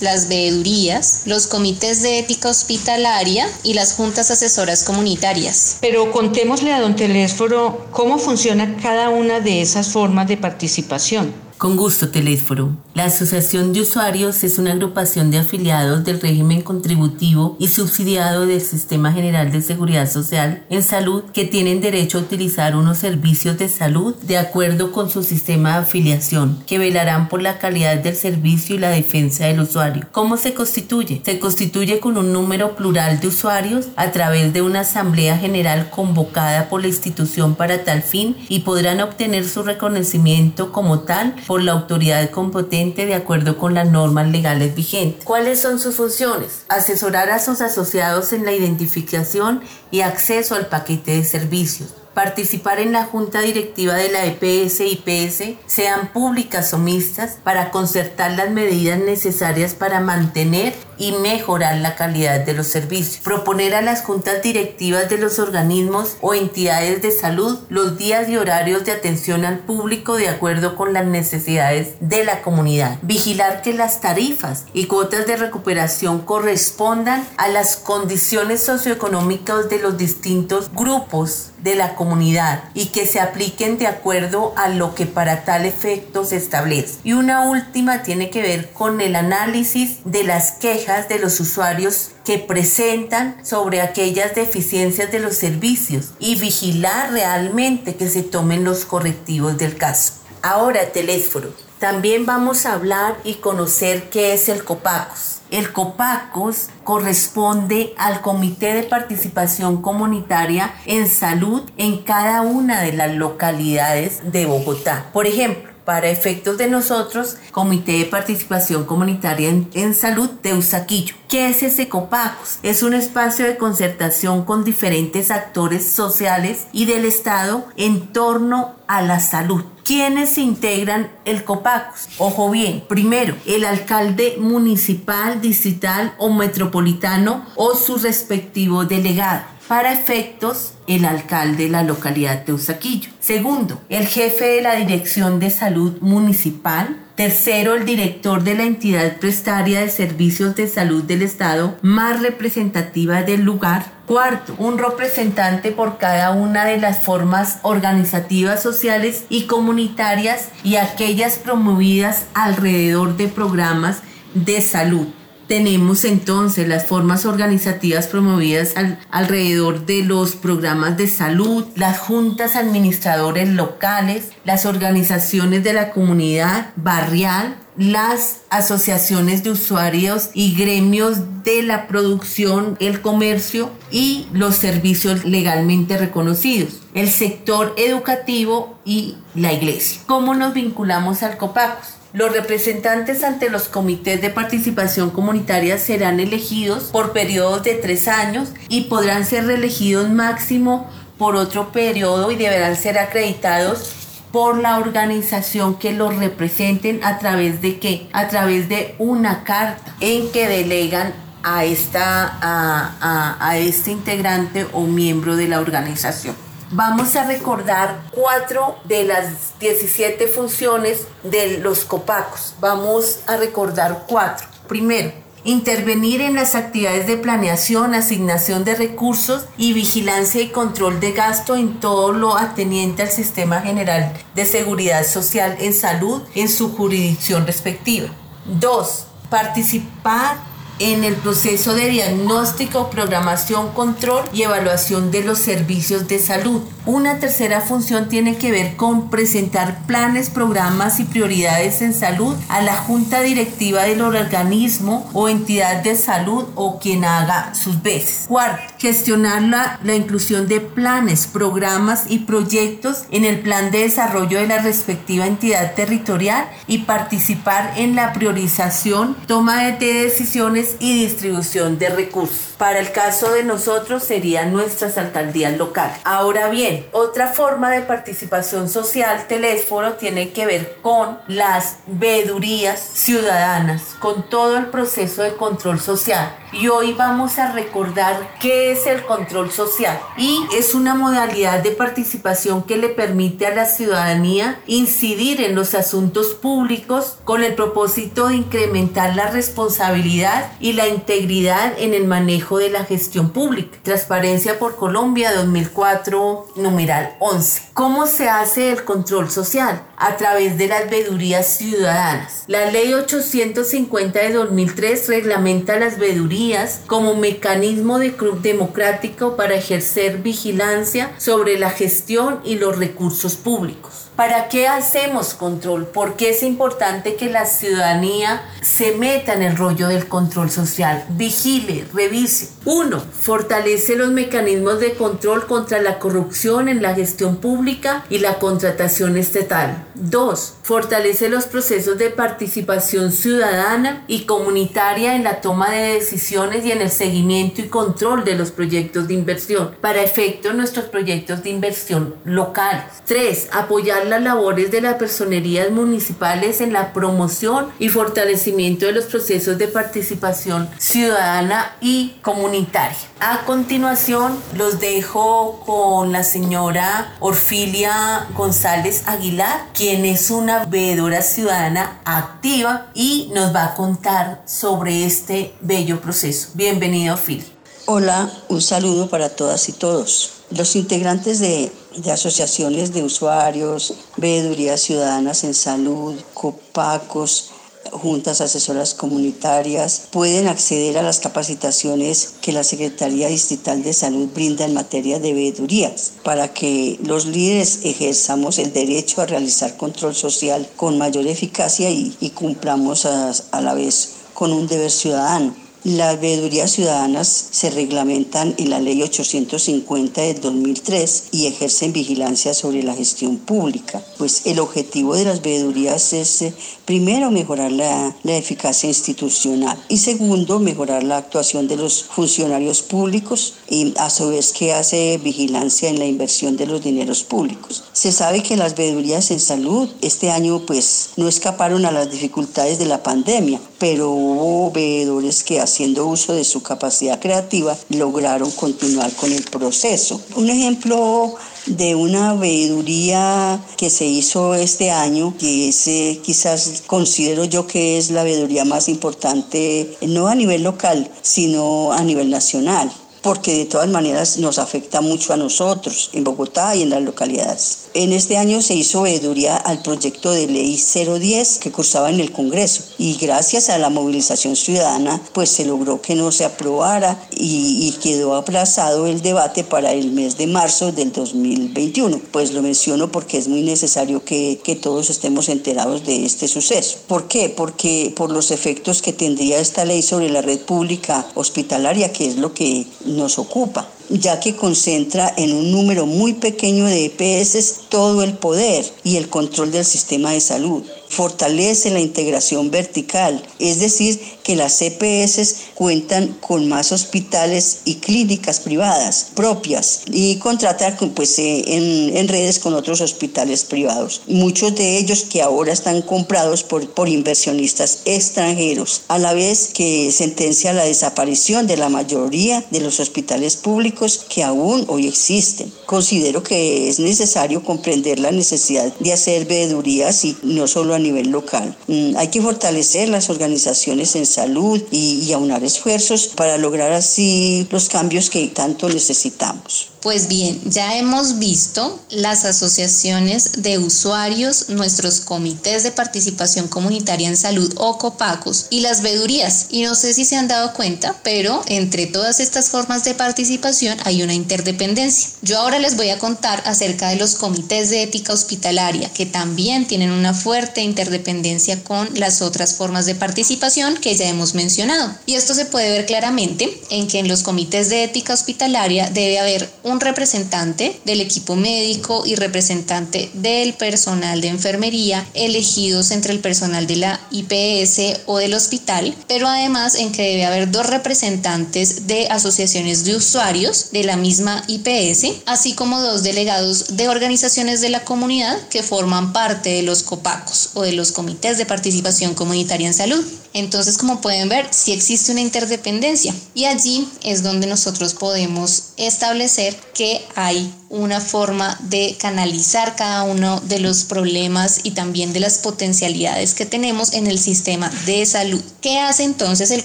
Las 0.00 0.28
veedurías, 0.28 1.22
los 1.26 1.46
comités 1.46 2.00
de 2.00 2.18
ética 2.18 2.48
hospitalaria 2.48 3.46
y 3.62 3.74
las 3.74 3.92
juntas 3.92 4.30
asesoras 4.30 4.84
comunitarias. 4.84 5.76
Pero 5.82 6.10
contémosle 6.12 6.72
a 6.72 6.80
don 6.80 6.96
Telésforo 6.96 7.86
cómo 7.90 8.16
funciona 8.16 8.78
cada 8.82 9.10
una 9.10 9.40
de 9.40 9.60
esas 9.60 9.88
formas 9.88 10.28
de 10.28 10.38
participación. 10.38 11.49
Con 11.60 11.76
gusto, 11.76 12.08
Telésforo. 12.08 12.74
La 12.94 13.04
Asociación 13.04 13.74
de 13.74 13.82
Usuarios 13.82 14.44
es 14.44 14.58
una 14.58 14.72
agrupación 14.72 15.30
de 15.30 15.36
afiliados 15.36 16.04
del 16.04 16.18
régimen 16.18 16.62
contributivo 16.62 17.56
y 17.58 17.68
subsidiado 17.68 18.46
del 18.46 18.62
Sistema 18.62 19.12
General 19.12 19.52
de 19.52 19.60
Seguridad 19.60 20.10
Social 20.10 20.64
en 20.70 20.82
Salud 20.82 21.24
que 21.34 21.44
tienen 21.44 21.82
derecho 21.82 22.16
a 22.16 22.22
utilizar 22.22 22.76
unos 22.76 22.96
servicios 22.96 23.58
de 23.58 23.68
salud 23.68 24.14
de 24.22 24.38
acuerdo 24.38 24.90
con 24.90 25.10
su 25.10 25.22
sistema 25.22 25.72
de 25.72 25.82
afiliación, 25.82 26.62
que 26.66 26.78
velarán 26.78 27.28
por 27.28 27.42
la 27.42 27.58
calidad 27.58 27.98
del 27.98 28.16
servicio 28.16 28.76
y 28.76 28.78
la 28.78 28.88
defensa 28.88 29.44
del 29.44 29.60
usuario. 29.60 30.06
¿Cómo 30.12 30.38
se 30.38 30.54
constituye? 30.54 31.20
Se 31.26 31.38
constituye 31.38 32.00
con 32.00 32.16
un 32.16 32.32
número 32.32 32.74
plural 32.74 33.20
de 33.20 33.28
usuarios 33.28 33.88
a 33.96 34.12
través 34.12 34.54
de 34.54 34.62
una 34.62 34.80
asamblea 34.80 35.36
general 35.36 35.90
convocada 35.90 36.70
por 36.70 36.80
la 36.80 36.88
institución 36.88 37.54
para 37.54 37.84
tal 37.84 38.02
fin 38.02 38.34
y 38.48 38.60
podrán 38.60 39.02
obtener 39.02 39.46
su 39.46 39.62
reconocimiento 39.62 40.72
como 40.72 41.00
tal 41.00 41.34
por 41.50 41.64
la 41.64 41.72
autoridad 41.72 42.30
competente 42.30 43.06
de 43.06 43.14
acuerdo 43.16 43.58
con 43.58 43.74
las 43.74 43.90
normas 43.90 44.28
legales 44.28 44.72
vigentes. 44.76 45.24
¿Cuáles 45.24 45.60
son 45.60 45.80
sus 45.80 45.96
funciones? 45.96 46.64
Asesorar 46.68 47.28
a 47.30 47.40
sus 47.40 47.60
asociados 47.60 48.32
en 48.32 48.44
la 48.44 48.52
identificación 48.52 49.60
y 49.90 50.02
acceso 50.02 50.54
al 50.54 50.68
paquete 50.68 51.10
de 51.10 51.24
servicios 51.24 51.96
participar 52.14 52.80
en 52.80 52.92
la 52.92 53.04
junta 53.04 53.40
directiva 53.40 53.94
de 53.94 54.10
la 54.10 54.26
EPS 54.26 54.80
y 54.80 55.02
IPS, 55.06 55.58
sean 55.66 56.08
públicas 56.08 56.74
o 56.74 56.78
mixtas, 56.78 57.38
para 57.42 57.70
concertar 57.70 58.32
las 58.32 58.50
medidas 58.50 58.98
necesarias 58.98 59.74
para 59.74 60.00
mantener 60.00 60.74
y 61.00 61.12
mejorar 61.12 61.78
la 61.78 61.96
calidad 61.96 62.40
de 62.40 62.52
los 62.52 62.68
servicios. 62.68 63.24
Proponer 63.24 63.74
a 63.74 63.80
las 63.80 64.02
juntas 64.02 64.42
directivas 64.42 65.08
de 65.08 65.16
los 65.16 65.38
organismos 65.38 66.16
o 66.20 66.34
entidades 66.34 67.00
de 67.02 67.10
salud 67.10 67.58
los 67.70 67.96
días 67.96 68.28
y 68.28 68.36
horarios 68.36 68.84
de 68.84 68.92
atención 68.92 69.44
al 69.44 69.60
público 69.60 70.16
de 70.16 70.28
acuerdo 70.28 70.76
con 70.76 70.92
las 70.92 71.06
necesidades 71.06 71.94
de 72.00 72.24
la 72.24 72.42
comunidad. 72.42 72.98
Vigilar 73.02 73.62
que 73.62 73.72
las 73.72 74.00
tarifas 74.00 74.66
y 74.74 74.84
cuotas 74.84 75.26
de 75.26 75.36
recuperación 75.36 76.20
correspondan 76.20 77.26
a 77.38 77.48
las 77.48 77.76
condiciones 77.76 78.62
socioeconómicas 78.62 79.70
de 79.70 79.78
los 79.78 79.96
distintos 79.96 80.70
grupos 80.72 81.52
de 81.62 81.74
la 81.74 81.94
comunidad 81.94 82.64
y 82.74 82.86
que 82.86 83.06
se 83.06 83.20
apliquen 83.20 83.78
de 83.78 83.86
acuerdo 83.86 84.52
a 84.56 84.68
lo 84.68 84.94
que 84.94 85.06
para 85.06 85.44
tal 85.44 85.64
efecto 85.64 86.24
se 86.24 86.36
establece. 86.36 86.98
Y 87.04 87.14
una 87.14 87.42
última 87.48 88.02
tiene 88.02 88.30
que 88.30 88.42
ver 88.42 88.70
con 88.72 89.00
el 89.00 89.16
análisis 89.16 89.98
de 90.04 90.24
las 90.24 90.52
quejas 90.52 90.89
de 90.90 91.18
los 91.18 91.38
usuarios 91.38 92.10
que 92.24 92.38
presentan 92.38 93.36
sobre 93.44 93.80
aquellas 93.80 94.34
deficiencias 94.34 95.12
de 95.12 95.20
los 95.20 95.36
servicios 95.36 96.12
y 96.18 96.34
vigilar 96.34 97.12
realmente 97.12 97.94
que 97.94 98.08
se 98.08 98.22
tomen 98.22 98.64
los 98.64 98.84
correctivos 98.84 99.56
del 99.56 99.76
caso. 99.76 100.14
Ahora, 100.42 100.90
teléfono. 100.92 101.48
También 101.78 102.26
vamos 102.26 102.66
a 102.66 102.74
hablar 102.74 103.16
y 103.24 103.34
conocer 103.36 104.10
qué 104.10 104.34
es 104.34 104.50
el 104.50 104.64
COPACOS. 104.64 105.40
El 105.50 105.72
COPACOS 105.72 106.68
corresponde 106.84 107.94
al 107.96 108.20
Comité 108.20 108.74
de 108.74 108.82
Participación 108.82 109.80
Comunitaria 109.80 110.74
en 110.84 111.08
Salud 111.08 111.62
en 111.78 112.02
cada 112.02 112.42
una 112.42 112.82
de 112.82 112.92
las 112.92 113.14
localidades 113.14 114.20
de 114.30 114.44
Bogotá. 114.44 115.06
Por 115.12 115.26
ejemplo, 115.26 115.69
para 115.90 116.08
efectos 116.08 116.56
de 116.56 116.68
nosotros, 116.68 117.36
Comité 117.50 117.98
de 117.98 118.04
Participación 118.04 118.84
Comunitaria 118.84 119.48
en, 119.48 119.92
Salud 119.92 120.30
de 120.40 120.54
Usaquillo. 120.54 121.16
¿Qué 121.28 121.48
es 121.48 121.64
ese 121.64 121.88
COPACOS? 121.88 122.60
Es 122.62 122.84
un 122.84 122.94
espacio 122.94 123.44
de 123.44 123.56
concertación 123.56 124.44
con 124.44 124.62
diferentes 124.62 125.32
actores 125.32 125.90
sociales 125.90 126.68
y 126.72 126.84
del 126.84 127.04
Estado 127.04 127.66
en 127.76 128.12
torno 128.12 128.76
a 128.86 129.02
la 129.02 129.18
salud. 129.18 129.64
¿Quiénes 129.82 130.38
integran 130.38 131.10
el 131.24 131.42
COPACOS? 131.42 132.10
Ojo 132.18 132.52
bien, 132.52 132.84
primero, 132.88 133.34
el 133.44 133.64
alcalde 133.64 134.36
municipal, 134.38 135.40
distrital 135.40 136.14
o 136.18 136.30
metropolitano 136.32 137.44
o 137.56 137.74
su 137.74 137.96
respectivo 137.96 138.84
delegado 138.84 139.42
para 139.70 139.92
efectos 139.92 140.72
el 140.88 141.04
alcalde 141.04 141.62
de 141.62 141.68
la 141.70 141.84
localidad 141.84 142.44
de 142.44 142.52
Usaquillo. 142.52 143.08
Segundo, 143.20 143.80
el 143.88 144.08
jefe 144.08 144.56
de 144.56 144.62
la 144.62 144.74
Dirección 144.74 145.38
de 145.38 145.48
Salud 145.50 145.96
Municipal. 146.00 146.96
Tercero, 147.14 147.76
el 147.76 147.84
director 147.84 148.42
de 148.42 148.56
la 148.56 148.64
entidad 148.64 149.18
prestaria 149.18 149.78
de 149.78 149.88
servicios 149.88 150.56
de 150.56 150.66
salud 150.66 151.04
del 151.04 151.22
Estado 151.22 151.76
más 151.82 152.20
representativa 152.20 153.22
del 153.22 153.42
lugar. 153.42 153.84
Cuarto, 154.06 154.56
un 154.58 154.76
representante 154.76 155.70
por 155.70 155.98
cada 155.98 156.32
una 156.32 156.64
de 156.64 156.78
las 156.78 157.04
formas 157.04 157.60
organizativas, 157.62 158.60
sociales 158.60 159.22
y 159.28 159.44
comunitarias 159.44 160.48
y 160.64 160.76
aquellas 160.76 161.38
promovidas 161.38 162.24
alrededor 162.34 163.16
de 163.16 163.28
programas 163.28 164.00
de 164.34 164.62
salud. 164.62 165.06
Tenemos 165.50 166.04
entonces 166.04 166.68
las 166.68 166.86
formas 166.86 167.26
organizativas 167.26 168.06
promovidas 168.06 168.74
alrededor 169.10 169.84
de 169.84 170.04
los 170.04 170.36
programas 170.36 170.96
de 170.96 171.08
salud, 171.08 171.64
las 171.74 171.98
juntas 171.98 172.54
administradores 172.54 173.48
locales, 173.48 174.28
las 174.44 174.64
organizaciones 174.64 175.64
de 175.64 175.72
la 175.72 175.90
comunidad 175.90 176.70
barrial, 176.76 177.56
las 177.76 178.42
asociaciones 178.50 179.42
de 179.42 179.50
usuarios 179.50 180.30
y 180.34 180.54
gremios 180.54 181.42
de 181.42 181.64
la 181.64 181.88
producción, 181.88 182.76
el 182.78 183.00
comercio 183.00 183.72
y 183.90 184.28
los 184.32 184.54
servicios 184.54 185.24
legalmente 185.24 185.98
reconocidos, 185.98 186.80
el 186.94 187.10
sector 187.10 187.74
educativo 187.76 188.78
y 188.84 189.16
la 189.34 189.52
iglesia. 189.52 190.00
¿Cómo 190.06 190.32
nos 190.36 190.54
vinculamos 190.54 191.24
al 191.24 191.36
COPACOS? 191.38 191.99
Los 192.12 192.32
representantes 192.32 193.22
ante 193.22 193.50
los 193.50 193.68
comités 193.68 194.20
de 194.20 194.30
participación 194.30 195.10
comunitaria 195.10 195.78
serán 195.78 196.18
elegidos 196.18 196.84
por 196.84 197.12
periodos 197.12 197.62
de 197.62 197.74
tres 197.74 198.08
años 198.08 198.48
y 198.68 198.82
podrán 198.82 199.24
ser 199.24 199.46
reelegidos 199.46 200.10
máximo 200.10 200.90
por 201.18 201.36
otro 201.36 201.70
periodo 201.70 202.32
y 202.32 202.36
deberán 202.36 202.74
ser 202.74 202.98
acreditados 202.98 203.92
por 204.32 204.58
la 204.58 204.78
organización 204.78 205.76
que 205.76 205.92
los 205.92 206.16
representen 206.16 207.04
a 207.04 207.18
través 207.18 207.60
de 207.60 207.78
qué? 207.78 208.08
A 208.12 208.26
través 208.26 208.68
de 208.68 208.96
una 208.98 209.44
carta 209.44 209.94
en 210.00 210.32
que 210.32 210.48
delegan 210.48 211.12
a, 211.44 211.64
esta, 211.64 212.26
a, 212.26 212.96
a, 213.00 213.48
a 213.48 213.58
este 213.58 213.92
integrante 213.92 214.66
o 214.72 214.82
miembro 214.82 215.36
de 215.36 215.46
la 215.46 215.60
organización 215.60 216.34
vamos 216.70 217.16
a 217.16 217.26
recordar 217.26 218.02
cuatro 218.10 218.76
de 218.84 219.04
las 219.04 219.58
17 219.58 220.28
funciones 220.28 221.06
de 221.22 221.58
los 221.58 221.84
copacos. 221.84 222.54
Vamos 222.60 223.20
a 223.26 223.36
recordar 223.36 224.04
cuatro. 224.08 224.46
Primero, 224.68 225.12
intervenir 225.44 226.20
en 226.20 226.34
las 226.34 226.54
actividades 226.54 227.06
de 227.06 227.16
planeación, 227.16 227.94
asignación 227.94 228.64
de 228.64 228.74
recursos 228.74 229.46
y 229.56 229.72
vigilancia 229.72 230.42
y 230.42 230.50
control 230.50 231.00
de 231.00 231.12
gasto 231.12 231.56
en 231.56 231.80
todo 231.80 232.12
lo 232.12 232.36
ateniente 232.36 233.02
al 233.02 233.10
Sistema 233.10 233.60
General 233.60 234.12
de 234.34 234.44
Seguridad 234.44 235.04
Social 235.04 235.56
en 235.60 235.74
Salud 235.74 236.22
en 236.34 236.48
su 236.48 236.76
jurisdicción 236.76 237.46
respectiva. 237.46 238.08
Dos, 238.44 239.06
participar 239.28 240.49
en 240.80 241.04
el 241.04 241.14
proceso 241.14 241.74
de 241.74 241.88
diagnóstico, 241.88 242.90
programación, 242.90 243.70
control 243.72 244.24
y 244.32 244.42
evaluación 244.42 245.10
de 245.10 245.22
los 245.22 245.38
servicios 245.38 246.08
de 246.08 246.18
salud. 246.18 246.62
Una 246.86 247.20
tercera 247.20 247.60
función 247.60 248.08
tiene 248.08 248.36
que 248.36 248.50
ver 248.50 248.76
con 248.76 249.10
presentar 249.10 249.86
planes, 249.86 250.30
programas 250.30 250.98
y 250.98 251.04
prioridades 251.04 251.82
en 251.82 251.94
salud 251.94 252.34
a 252.48 252.62
la 252.62 252.76
junta 252.76 253.20
directiva 253.20 253.82
del 253.82 254.00
organismo 254.00 255.08
o 255.12 255.28
entidad 255.28 255.82
de 255.82 255.94
salud 255.94 256.46
o 256.54 256.78
quien 256.80 257.04
haga 257.04 257.54
sus 257.54 257.82
veces. 257.82 258.24
Cuarto, 258.26 258.69
gestionar 258.80 259.42
la, 259.42 259.78
la 259.84 259.94
inclusión 259.94 260.48
de 260.48 260.60
planes, 260.60 261.26
programas 261.26 262.04
y 262.08 262.20
proyectos 262.20 263.04
en 263.10 263.24
el 263.24 263.40
plan 263.40 263.70
de 263.70 263.80
desarrollo 263.80 264.40
de 264.40 264.46
la 264.46 264.58
respectiva 264.58 265.26
entidad 265.26 265.74
territorial 265.74 266.48
y 266.66 266.78
participar 266.78 267.74
en 267.76 267.94
la 267.94 268.12
priorización, 268.14 269.14
toma 269.26 269.64
de 269.64 269.94
decisiones 270.04 270.76
y 270.80 271.02
distribución 271.02 271.78
de 271.78 271.90
recursos. 271.90 272.54
Para 272.56 272.78
el 272.78 272.92
caso 272.92 273.32
de 273.32 273.44
nosotros 273.44 274.02
serían 274.04 274.52
nuestras 274.52 274.98
alcaldías 274.98 275.56
locales. 275.56 275.96
Ahora 276.04 276.48
bien, 276.48 276.86
otra 276.92 277.28
forma 277.28 277.70
de 277.70 277.80
participación 277.82 278.68
social 278.68 279.26
telésforo 279.28 279.94
tiene 279.94 280.32
que 280.32 280.46
ver 280.46 280.78
con 280.82 281.18
las 281.26 281.78
veedurías 281.86 282.78
ciudadanas, 282.78 283.96
con 283.98 284.28
todo 284.28 284.58
el 284.58 284.66
proceso 284.66 285.22
de 285.22 285.34
control 285.36 285.80
social. 285.80 286.36
Y 286.52 286.66
hoy 286.66 286.94
vamos 286.94 287.38
a 287.38 287.52
recordar 287.52 288.34
qué 288.40 288.72
es 288.72 288.84
el 288.86 289.04
control 289.04 289.52
social. 289.52 290.00
Y 290.16 290.40
es 290.52 290.74
una 290.74 290.96
modalidad 290.96 291.62
de 291.62 291.70
participación 291.70 292.64
que 292.64 292.76
le 292.76 292.88
permite 292.88 293.46
a 293.46 293.54
la 293.54 293.66
ciudadanía 293.66 294.60
incidir 294.66 295.40
en 295.42 295.54
los 295.54 295.74
asuntos 295.74 296.34
públicos 296.34 297.18
con 297.24 297.44
el 297.44 297.54
propósito 297.54 298.28
de 298.28 298.36
incrementar 298.36 299.14
la 299.14 299.30
responsabilidad 299.30 300.50
y 300.58 300.72
la 300.72 300.88
integridad 300.88 301.72
en 301.78 301.94
el 301.94 302.08
manejo 302.08 302.58
de 302.58 302.70
la 302.70 302.84
gestión 302.84 303.30
pública. 303.30 303.78
Transparencia 303.84 304.58
por 304.58 304.74
Colombia 304.74 305.32
2004, 305.32 306.48
numeral 306.56 307.14
11. 307.20 307.62
¿Cómo 307.74 308.06
se 308.06 308.28
hace 308.28 308.72
el 308.72 308.84
control 308.84 309.30
social? 309.30 309.82
A 309.96 310.16
través 310.16 310.58
de 310.58 310.66
las 310.66 310.90
vedurías 310.90 311.46
ciudadanas. 311.58 312.44
La 312.48 312.70
ley 312.70 312.92
850 312.92 314.18
de 314.18 314.32
2003 314.32 315.08
reglamenta 315.08 315.78
las 315.78 315.98
vedurías 315.98 316.39
como 316.86 317.16
mecanismo 317.16 317.98
de 317.98 318.14
democrático 318.40 319.36
para 319.36 319.54
ejercer 319.54 320.18
vigilancia 320.22 321.12
sobre 321.18 321.58
la 321.58 321.68
gestión 321.68 322.40
y 322.44 322.56
los 322.56 322.78
recursos 322.78 323.36
públicos. 323.36 324.09
¿Para 324.20 324.50
qué 324.50 324.68
hacemos 324.68 325.32
control? 325.32 325.86
Porque 325.86 326.28
es 326.28 326.42
importante 326.42 327.14
que 327.14 327.30
la 327.30 327.46
ciudadanía 327.46 328.42
se 328.60 328.94
meta 328.94 329.32
en 329.32 329.40
el 329.40 329.56
rollo 329.56 329.88
del 329.88 330.08
control 330.08 330.50
social, 330.50 331.06
vigile, 331.08 331.86
revise. 331.94 332.50
Uno, 332.66 333.00
fortalece 333.00 333.96
los 333.96 334.10
mecanismos 334.10 334.78
de 334.78 334.92
control 334.92 335.46
contra 335.46 335.80
la 335.80 335.98
corrupción 335.98 336.68
en 336.68 336.82
la 336.82 336.94
gestión 336.94 337.36
pública 337.36 338.04
y 338.10 338.18
la 338.18 338.38
contratación 338.38 339.16
estatal. 339.16 339.86
Dos, 339.94 340.52
fortalece 340.64 341.30
los 341.30 341.46
procesos 341.46 341.96
de 341.96 342.10
participación 342.10 343.12
ciudadana 343.12 344.04
y 344.06 344.26
comunitaria 344.26 345.16
en 345.16 345.24
la 345.24 345.40
toma 345.40 345.70
de 345.70 345.94
decisiones 345.94 346.66
y 346.66 346.72
en 346.72 346.82
el 346.82 346.90
seguimiento 346.90 347.62
y 347.62 347.68
control 347.68 348.24
de 348.24 348.34
los 348.34 348.50
proyectos 348.50 349.08
de 349.08 349.14
inversión 349.14 349.74
para 349.80 350.02
efecto 350.02 350.52
nuestros 350.52 350.84
proyectos 350.84 351.42
de 351.42 351.48
inversión 351.48 352.16
locales. 352.26 352.84
Tres, 353.06 353.48
apoyar 353.52 354.09
las 354.10 354.22
labores 354.22 354.70
de 354.70 354.80
las 354.80 354.96
personerías 354.96 355.70
municipales 355.70 356.60
en 356.60 356.72
la 356.72 356.92
promoción 356.92 357.68
y 357.78 357.88
fortalecimiento 357.88 358.86
de 358.86 358.92
los 358.92 359.06
procesos 359.06 359.56
de 359.56 359.68
participación 359.68 360.68
ciudadana 360.78 361.76
y 361.80 362.16
comunitaria. 362.22 362.96
A 363.20 363.44
continuación, 363.46 364.36
los 364.56 364.80
dejo 364.80 365.60
con 365.64 366.12
la 366.12 366.24
señora 366.24 367.14
Orfilia 367.20 368.26
González 368.36 369.04
Aguilar, 369.06 369.68
quien 369.74 370.04
es 370.04 370.30
una 370.30 370.64
veedora 370.64 371.22
ciudadana 371.22 372.00
activa 372.04 372.90
y 372.94 373.30
nos 373.32 373.54
va 373.54 373.66
a 373.66 373.74
contar 373.74 374.42
sobre 374.46 375.04
este 375.04 375.54
bello 375.60 376.00
proceso. 376.00 376.48
Bienvenida, 376.54 377.14
Orfilia. 377.14 377.44
Hola, 377.86 378.30
un 378.48 378.60
saludo 378.60 379.08
para 379.08 379.30
todas 379.30 379.68
y 379.68 379.72
todos. 379.72 380.32
Los 380.50 380.76
integrantes 380.76 381.40
de, 381.40 381.72
asociaciones 382.10 382.92
de 382.92 383.02
usuarios, 383.02 383.94
veedurías 384.16 384.80
ciudadanas 384.80 385.44
en 385.44 385.54
salud, 385.54 386.14
copacos, 386.34 387.50
juntas 387.90 388.40
asesoras 388.40 388.94
comunitarias, 388.94 390.02
pueden 390.10 390.48
acceder 390.48 390.98
a 390.98 391.02
las 391.02 391.20
capacitaciones 391.20 392.34
que 392.40 392.52
la 392.52 392.64
Secretaría 392.64 393.28
Distrital 393.28 393.82
de 393.82 393.92
Salud 393.92 394.28
brinda 394.32 394.64
en 394.64 394.74
materia 394.74 395.18
de 395.18 395.34
veedurías 395.34 396.12
para 396.22 396.52
que 396.52 396.98
los 397.02 397.26
líderes 397.26 397.80
ejerzamos 397.84 398.58
el 398.58 398.72
derecho 398.72 399.20
a 399.20 399.26
realizar 399.26 399.76
control 399.76 400.14
social 400.14 400.68
con 400.76 400.98
mayor 400.98 401.26
eficacia 401.26 401.90
y, 401.90 402.32
cumplamos 402.34 403.06
a 403.06 403.60
la 403.60 403.74
vez 403.74 404.10
con 404.34 404.52
un 404.52 404.66
deber 404.66 404.90
ciudadano. 404.90 405.69
Las 405.82 406.20
veedurías 406.20 406.72
ciudadanas 406.72 407.46
se 407.52 407.70
reglamentan 407.70 408.54
en 408.58 408.68
la 408.68 408.80
Ley 408.80 409.02
850 409.02 410.20
del 410.20 410.38
2003 410.38 411.24
y 411.32 411.46
ejercen 411.46 411.94
vigilancia 411.94 412.52
sobre 412.52 412.82
la 412.82 412.94
gestión 412.94 413.38
pública. 413.38 414.02
Pues 414.18 414.42
el 414.44 414.58
objetivo 414.58 415.14
de 415.14 415.24
las 415.24 415.40
veedurías 415.40 416.12
es, 416.12 416.42
eh, 416.42 416.52
primero, 416.84 417.30
mejorar 417.30 417.72
la, 417.72 418.14
la 418.24 418.36
eficacia 418.36 418.88
institucional 418.88 419.82
y 419.88 419.96
segundo, 419.96 420.58
mejorar 420.58 421.02
la 421.02 421.16
actuación 421.16 421.66
de 421.66 421.76
los 421.76 422.04
funcionarios 422.04 422.82
públicos 422.82 423.54
y 423.70 423.94
a 423.96 424.10
su 424.10 424.28
vez 424.28 424.52
que 424.52 424.74
hace 424.74 425.16
vigilancia 425.16 425.88
en 425.88 425.98
la 425.98 426.04
inversión 426.04 426.58
de 426.58 426.66
los 426.66 426.82
dineros 426.82 427.24
públicos. 427.24 427.84
Se 427.94 428.12
sabe 428.12 428.42
que 428.42 428.58
las 428.58 428.76
veedurías 428.76 429.30
en 429.30 429.40
salud 429.40 429.88
este 430.02 430.30
año 430.30 430.60
pues 430.66 431.10
no 431.16 431.26
escaparon 431.26 431.86
a 431.86 431.90
las 431.90 432.10
dificultades 432.10 432.78
de 432.78 432.84
la 432.84 433.02
pandemia, 433.02 433.62
pero 433.78 434.10
hubo 434.10 434.70
veedores 434.72 435.42
que 435.42 435.58
haciendo 435.70 436.06
uso 436.06 436.34
de 436.34 436.44
su 436.44 436.62
capacidad 436.62 437.20
creativa, 437.20 437.76
lograron 437.90 438.50
continuar 438.50 439.12
con 439.12 439.32
el 439.32 439.44
proceso. 439.44 440.20
Un 440.34 440.50
ejemplo 440.50 441.34
de 441.66 441.94
una 441.94 442.34
veeduría 442.34 443.60
que 443.76 443.88
se 443.88 444.06
hizo 444.06 444.54
este 444.54 444.90
año, 444.90 445.34
que 445.38 445.68
es, 445.68 445.86
eh, 445.86 446.20
quizás 446.24 446.82
considero 446.86 447.44
yo 447.44 447.66
que 447.66 447.98
es 447.98 448.10
la 448.10 448.24
veeduría 448.24 448.64
más 448.64 448.88
importante, 448.88 449.96
no 450.02 450.26
a 450.26 450.34
nivel 450.34 450.64
local, 450.64 451.08
sino 451.22 451.92
a 451.92 452.02
nivel 452.02 452.30
nacional 452.30 452.90
porque 453.22 453.54
de 453.54 453.64
todas 453.66 453.88
maneras 453.88 454.38
nos 454.38 454.58
afecta 454.58 455.00
mucho 455.02 455.34
a 455.34 455.36
nosotros 455.36 456.10
en 456.14 456.24
Bogotá 456.24 456.74
y 456.74 456.82
en 456.82 456.90
las 456.90 457.02
localidades. 457.02 457.79
En 457.92 458.12
este 458.12 458.36
año 458.36 458.62
se 458.62 458.74
hizo 458.74 459.02
veeduría 459.02 459.56
al 459.56 459.82
proyecto 459.82 460.30
de 460.30 460.46
ley 460.46 460.76
010 460.76 461.58
que 461.58 461.72
cursaba 461.72 462.08
en 462.08 462.20
el 462.20 462.30
Congreso 462.30 462.84
y 462.98 463.16
gracias 463.16 463.68
a 463.68 463.78
la 463.78 463.90
movilización 463.90 464.54
ciudadana 464.54 465.20
pues 465.32 465.50
se 465.50 465.64
logró 465.64 466.00
que 466.00 466.14
no 466.14 466.30
se 466.30 466.44
aprobara 466.44 467.20
y, 467.32 467.90
quedó 468.00 468.36
aplazado 468.36 469.08
el 469.08 469.20
debate 469.20 469.64
para 469.64 469.92
el 469.92 470.12
mes 470.12 470.38
de 470.38 470.46
marzo 470.46 470.92
del 470.92 471.12
2021. 471.12 472.20
Pues 472.30 472.52
lo 472.52 472.62
menciono 472.62 473.10
porque 473.10 473.36
es 473.36 473.48
muy 473.48 473.62
necesario 473.62 474.24
que, 474.24 474.60
que 474.62 474.76
todos 474.76 475.10
estemos 475.10 475.48
enterados 475.48 476.06
de 476.06 476.24
este 476.24 476.46
suceso. 476.46 476.98
¿Por 477.08 477.26
qué? 477.26 477.48
Porque 477.48 478.12
por 478.16 478.30
los 478.30 478.52
efectos 478.52 479.02
que 479.02 479.12
tendría 479.12 479.58
esta 479.58 479.84
ley 479.84 480.02
sobre 480.02 480.30
la 480.30 480.42
red 480.42 480.60
pública 480.60 481.26
hospitalaria, 481.34 482.12
que 482.12 482.26
es 482.28 482.36
lo 482.36 482.54
que 482.54 482.86
nos 483.04 483.38
ocupa 483.38 483.88
ya 484.10 484.40
que 484.40 484.56
concentra 484.56 485.32
en 485.36 485.52
un 485.52 485.70
número 485.70 486.06
muy 486.06 486.34
pequeño 486.34 486.86
de 486.86 487.06
EPS 487.06 487.82
todo 487.88 488.22
el 488.22 488.34
poder 488.34 488.84
y 489.04 489.16
el 489.16 489.28
control 489.28 489.70
del 489.70 489.84
sistema 489.84 490.32
de 490.32 490.40
salud 490.40 490.82
fortalece 491.10 491.90
la 491.90 491.98
integración 491.98 492.70
vertical, 492.70 493.42
es 493.58 493.80
decir, 493.80 494.20
que 494.44 494.54
las 494.54 494.78
CPS 494.78 495.56
cuentan 495.74 496.36
con 496.40 496.68
más 496.68 496.92
hospitales 496.92 497.80
y 497.84 497.96
clínicas 497.96 498.60
privadas 498.60 499.26
propias 499.34 500.02
y 500.06 500.36
contratar 500.36 500.96
pues, 501.14 501.38
eh, 501.38 501.64
en, 501.66 502.16
en, 502.16 502.28
redes 502.28 502.60
con 502.60 502.74
otros 502.74 503.00
hospitales 503.00 503.64
privados. 503.64 504.22
Muchos 504.28 504.76
de 504.76 504.98
ellos 504.98 505.26
que 505.28 505.42
ahora 505.42 505.72
están 505.72 506.02
comprados 506.02 506.62
por, 506.62 506.88
por 506.90 507.08
inversionistas 507.08 508.02
extranjeros, 508.04 509.02
a 509.08 509.18
la 509.18 509.32
vez 509.32 509.70
que 509.74 510.12
sentencia 510.12 510.72
la 510.72 510.84
desaparición 510.84 511.66
de 511.66 511.76
la 511.76 511.88
mayoría 511.88 512.64
de 512.70 512.80
los 512.80 513.00
hospitales 513.00 513.56
públicos 513.56 514.24
que 514.28 514.44
aún 514.44 514.84
hoy 514.88 515.08
existen. 515.08 515.72
Considero 515.86 516.44
que 516.44 516.88
es 516.88 517.00
necesario 517.00 517.64
comprender 517.64 518.20
la 518.20 518.30
necesidad 518.30 518.94
de 519.00 519.12
hacer 519.12 519.46
veedurías 519.46 520.24
y 520.24 520.36
no 520.44 520.68
solo 520.68 520.94
a 520.94 520.99
nivel 521.02 521.30
local. 521.30 521.76
Mm, 521.86 522.16
hay 522.16 522.28
que 522.28 522.40
fortalecer 522.40 523.08
las 523.08 523.30
organizaciones 523.30 524.16
en 524.16 524.26
salud 524.26 524.80
y, 524.90 525.24
y 525.24 525.32
aunar 525.32 525.64
esfuerzos 525.64 526.28
para 526.28 526.58
lograr 526.58 526.92
así 526.92 527.66
los 527.70 527.88
cambios 527.88 528.30
que 528.30 528.46
tanto 528.48 528.88
necesitamos. 528.88 529.90
Pues 530.00 530.28
bien, 530.28 530.58
ya 530.64 530.96
hemos 530.96 531.38
visto 531.38 532.00
las 532.08 532.46
asociaciones 532.46 533.62
de 533.62 533.76
usuarios, 533.76 534.70
nuestros 534.70 535.20
comités 535.20 535.82
de 535.82 535.90
participación 535.90 536.68
comunitaria 536.68 537.28
en 537.28 537.36
salud 537.36 537.70
o 537.76 537.98
COPACOS 537.98 538.68
y 538.70 538.80
las 538.80 539.02
vedurías. 539.02 539.66
Y 539.68 539.82
no 539.82 539.94
sé 539.94 540.14
si 540.14 540.24
se 540.24 540.36
han 540.36 540.48
dado 540.48 540.72
cuenta, 540.72 541.14
pero 541.22 541.62
entre 541.66 542.06
todas 542.06 542.40
estas 542.40 542.70
formas 542.70 543.04
de 543.04 543.12
participación 543.12 543.98
hay 544.04 544.22
una 544.22 544.32
interdependencia. 544.32 545.28
Yo 545.42 545.58
ahora 545.58 545.78
les 545.78 545.98
voy 545.98 546.08
a 546.08 546.18
contar 546.18 546.62
acerca 546.64 547.10
de 547.10 547.16
los 547.16 547.34
comités 547.34 547.90
de 547.90 548.02
ética 548.02 548.32
hospitalaria, 548.32 549.12
que 549.12 549.26
también 549.26 549.86
tienen 549.86 550.12
una 550.12 550.32
fuerte 550.32 550.80
interdependencia 550.80 551.84
con 551.84 552.08
las 552.14 552.40
otras 552.40 552.72
formas 552.72 553.04
de 553.04 553.16
participación 553.16 553.98
que 553.98 554.16
ya 554.16 554.28
hemos 554.30 554.54
mencionado. 554.54 555.14
Y 555.26 555.34
esto 555.34 555.52
se 555.52 555.66
puede 555.66 555.90
ver 555.90 556.06
claramente 556.06 556.80
en 556.88 557.06
que 557.06 557.18
en 557.18 557.28
los 557.28 557.42
comités 557.42 557.90
de 557.90 558.04
ética 558.04 558.32
hospitalaria 558.32 559.10
debe 559.10 559.38
haber 559.38 559.70
representante 559.98 561.00
del 561.04 561.20
equipo 561.20 561.56
médico 561.56 562.22
y 562.24 562.36
representante 562.36 563.30
del 563.34 563.74
personal 563.74 564.40
de 564.40 564.48
enfermería 564.48 565.26
elegidos 565.34 566.10
entre 566.10 566.32
el 566.32 566.40
personal 566.40 566.86
de 566.86 566.96
la 566.96 567.20
IPS 567.30 568.20
o 568.26 568.38
del 568.38 568.54
hospital, 568.54 569.16
pero 569.26 569.48
además 569.48 569.96
en 569.96 570.12
que 570.12 570.22
debe 570.22 570.44
haber 570.44 570.70
dos 570.70 570.86
representantes 570.86 572.06
de 572.06 572.28
asociaciones 572.28 573.04
de 573.04 573.16
usuarios 573.16 573.90
de 573.90 574.04
la 574.04 574.16
misma 574.16 574.62
IPS, 574.68 575.42
así 575.46 575.72
como 575.72 576.00
dos 576.00 576.22
delegados 576.22 576.96
de 576.96 577.08
organizaciones 577.08 577.80
de 577.80 577.88
la 577.88 578.04
comunidad 578.04 578.56
que 578.68 578.82
forman 578.82 579.32
parte 579.32 579.70
de 579.70 579.82
los 579.82 580.02
COPACOS 580.02 580.70
o 580.74 580.82
de 580.82 580.92
los 580.92 581.12
comités 581.12 581.58
de 581.58 581.66
participación 581.66 582.34
comunitaria 582.34 582.86
en 582.86 582.94
salud. 582.94 583.24
Entonces, 583.52 583.98
como 583.98 584.20
pueden 584.20 584.48
ver, 584.48 584.68
sí 584.70 584.92
existe 584.92 585.32
una 585.32 585.40
interdependencia 585.40 586.34
y 586.54 586.66
allí 586.66 587.08
es 587.22 587.42
donde 587.42 587.66
nosotros 587.66 588.14
podemos 588.14 588.90
establecer 588.96 589.76
que 589.94 590.24
hay 590.34 590.72
una 590.88 591.20
forma 591.20 591.78
de 591.82 592.16
canalizar 592.18 592.96
cada 592.96 593.22
uno 593.22 593.60
de 593.60 593.78
los 593.78 594.04
problemas 594.04 594.80
y 594.82 594.92
también 594.92 595.32
de 595.32 595.40
las 595.40 595.58
potencialidades 595.58 596.54
que 596.54 596.66
tenemos 596.66 597.12
en 597.12 597.26
el 597.26 597.38
sistema 597.38 597.90
de 598.06 598.26
salud. 598.26 598.62
¿Qué 598.80 598.98
hace 598.98 599.24
entonces 599.24 599.70
el 599.70 599.84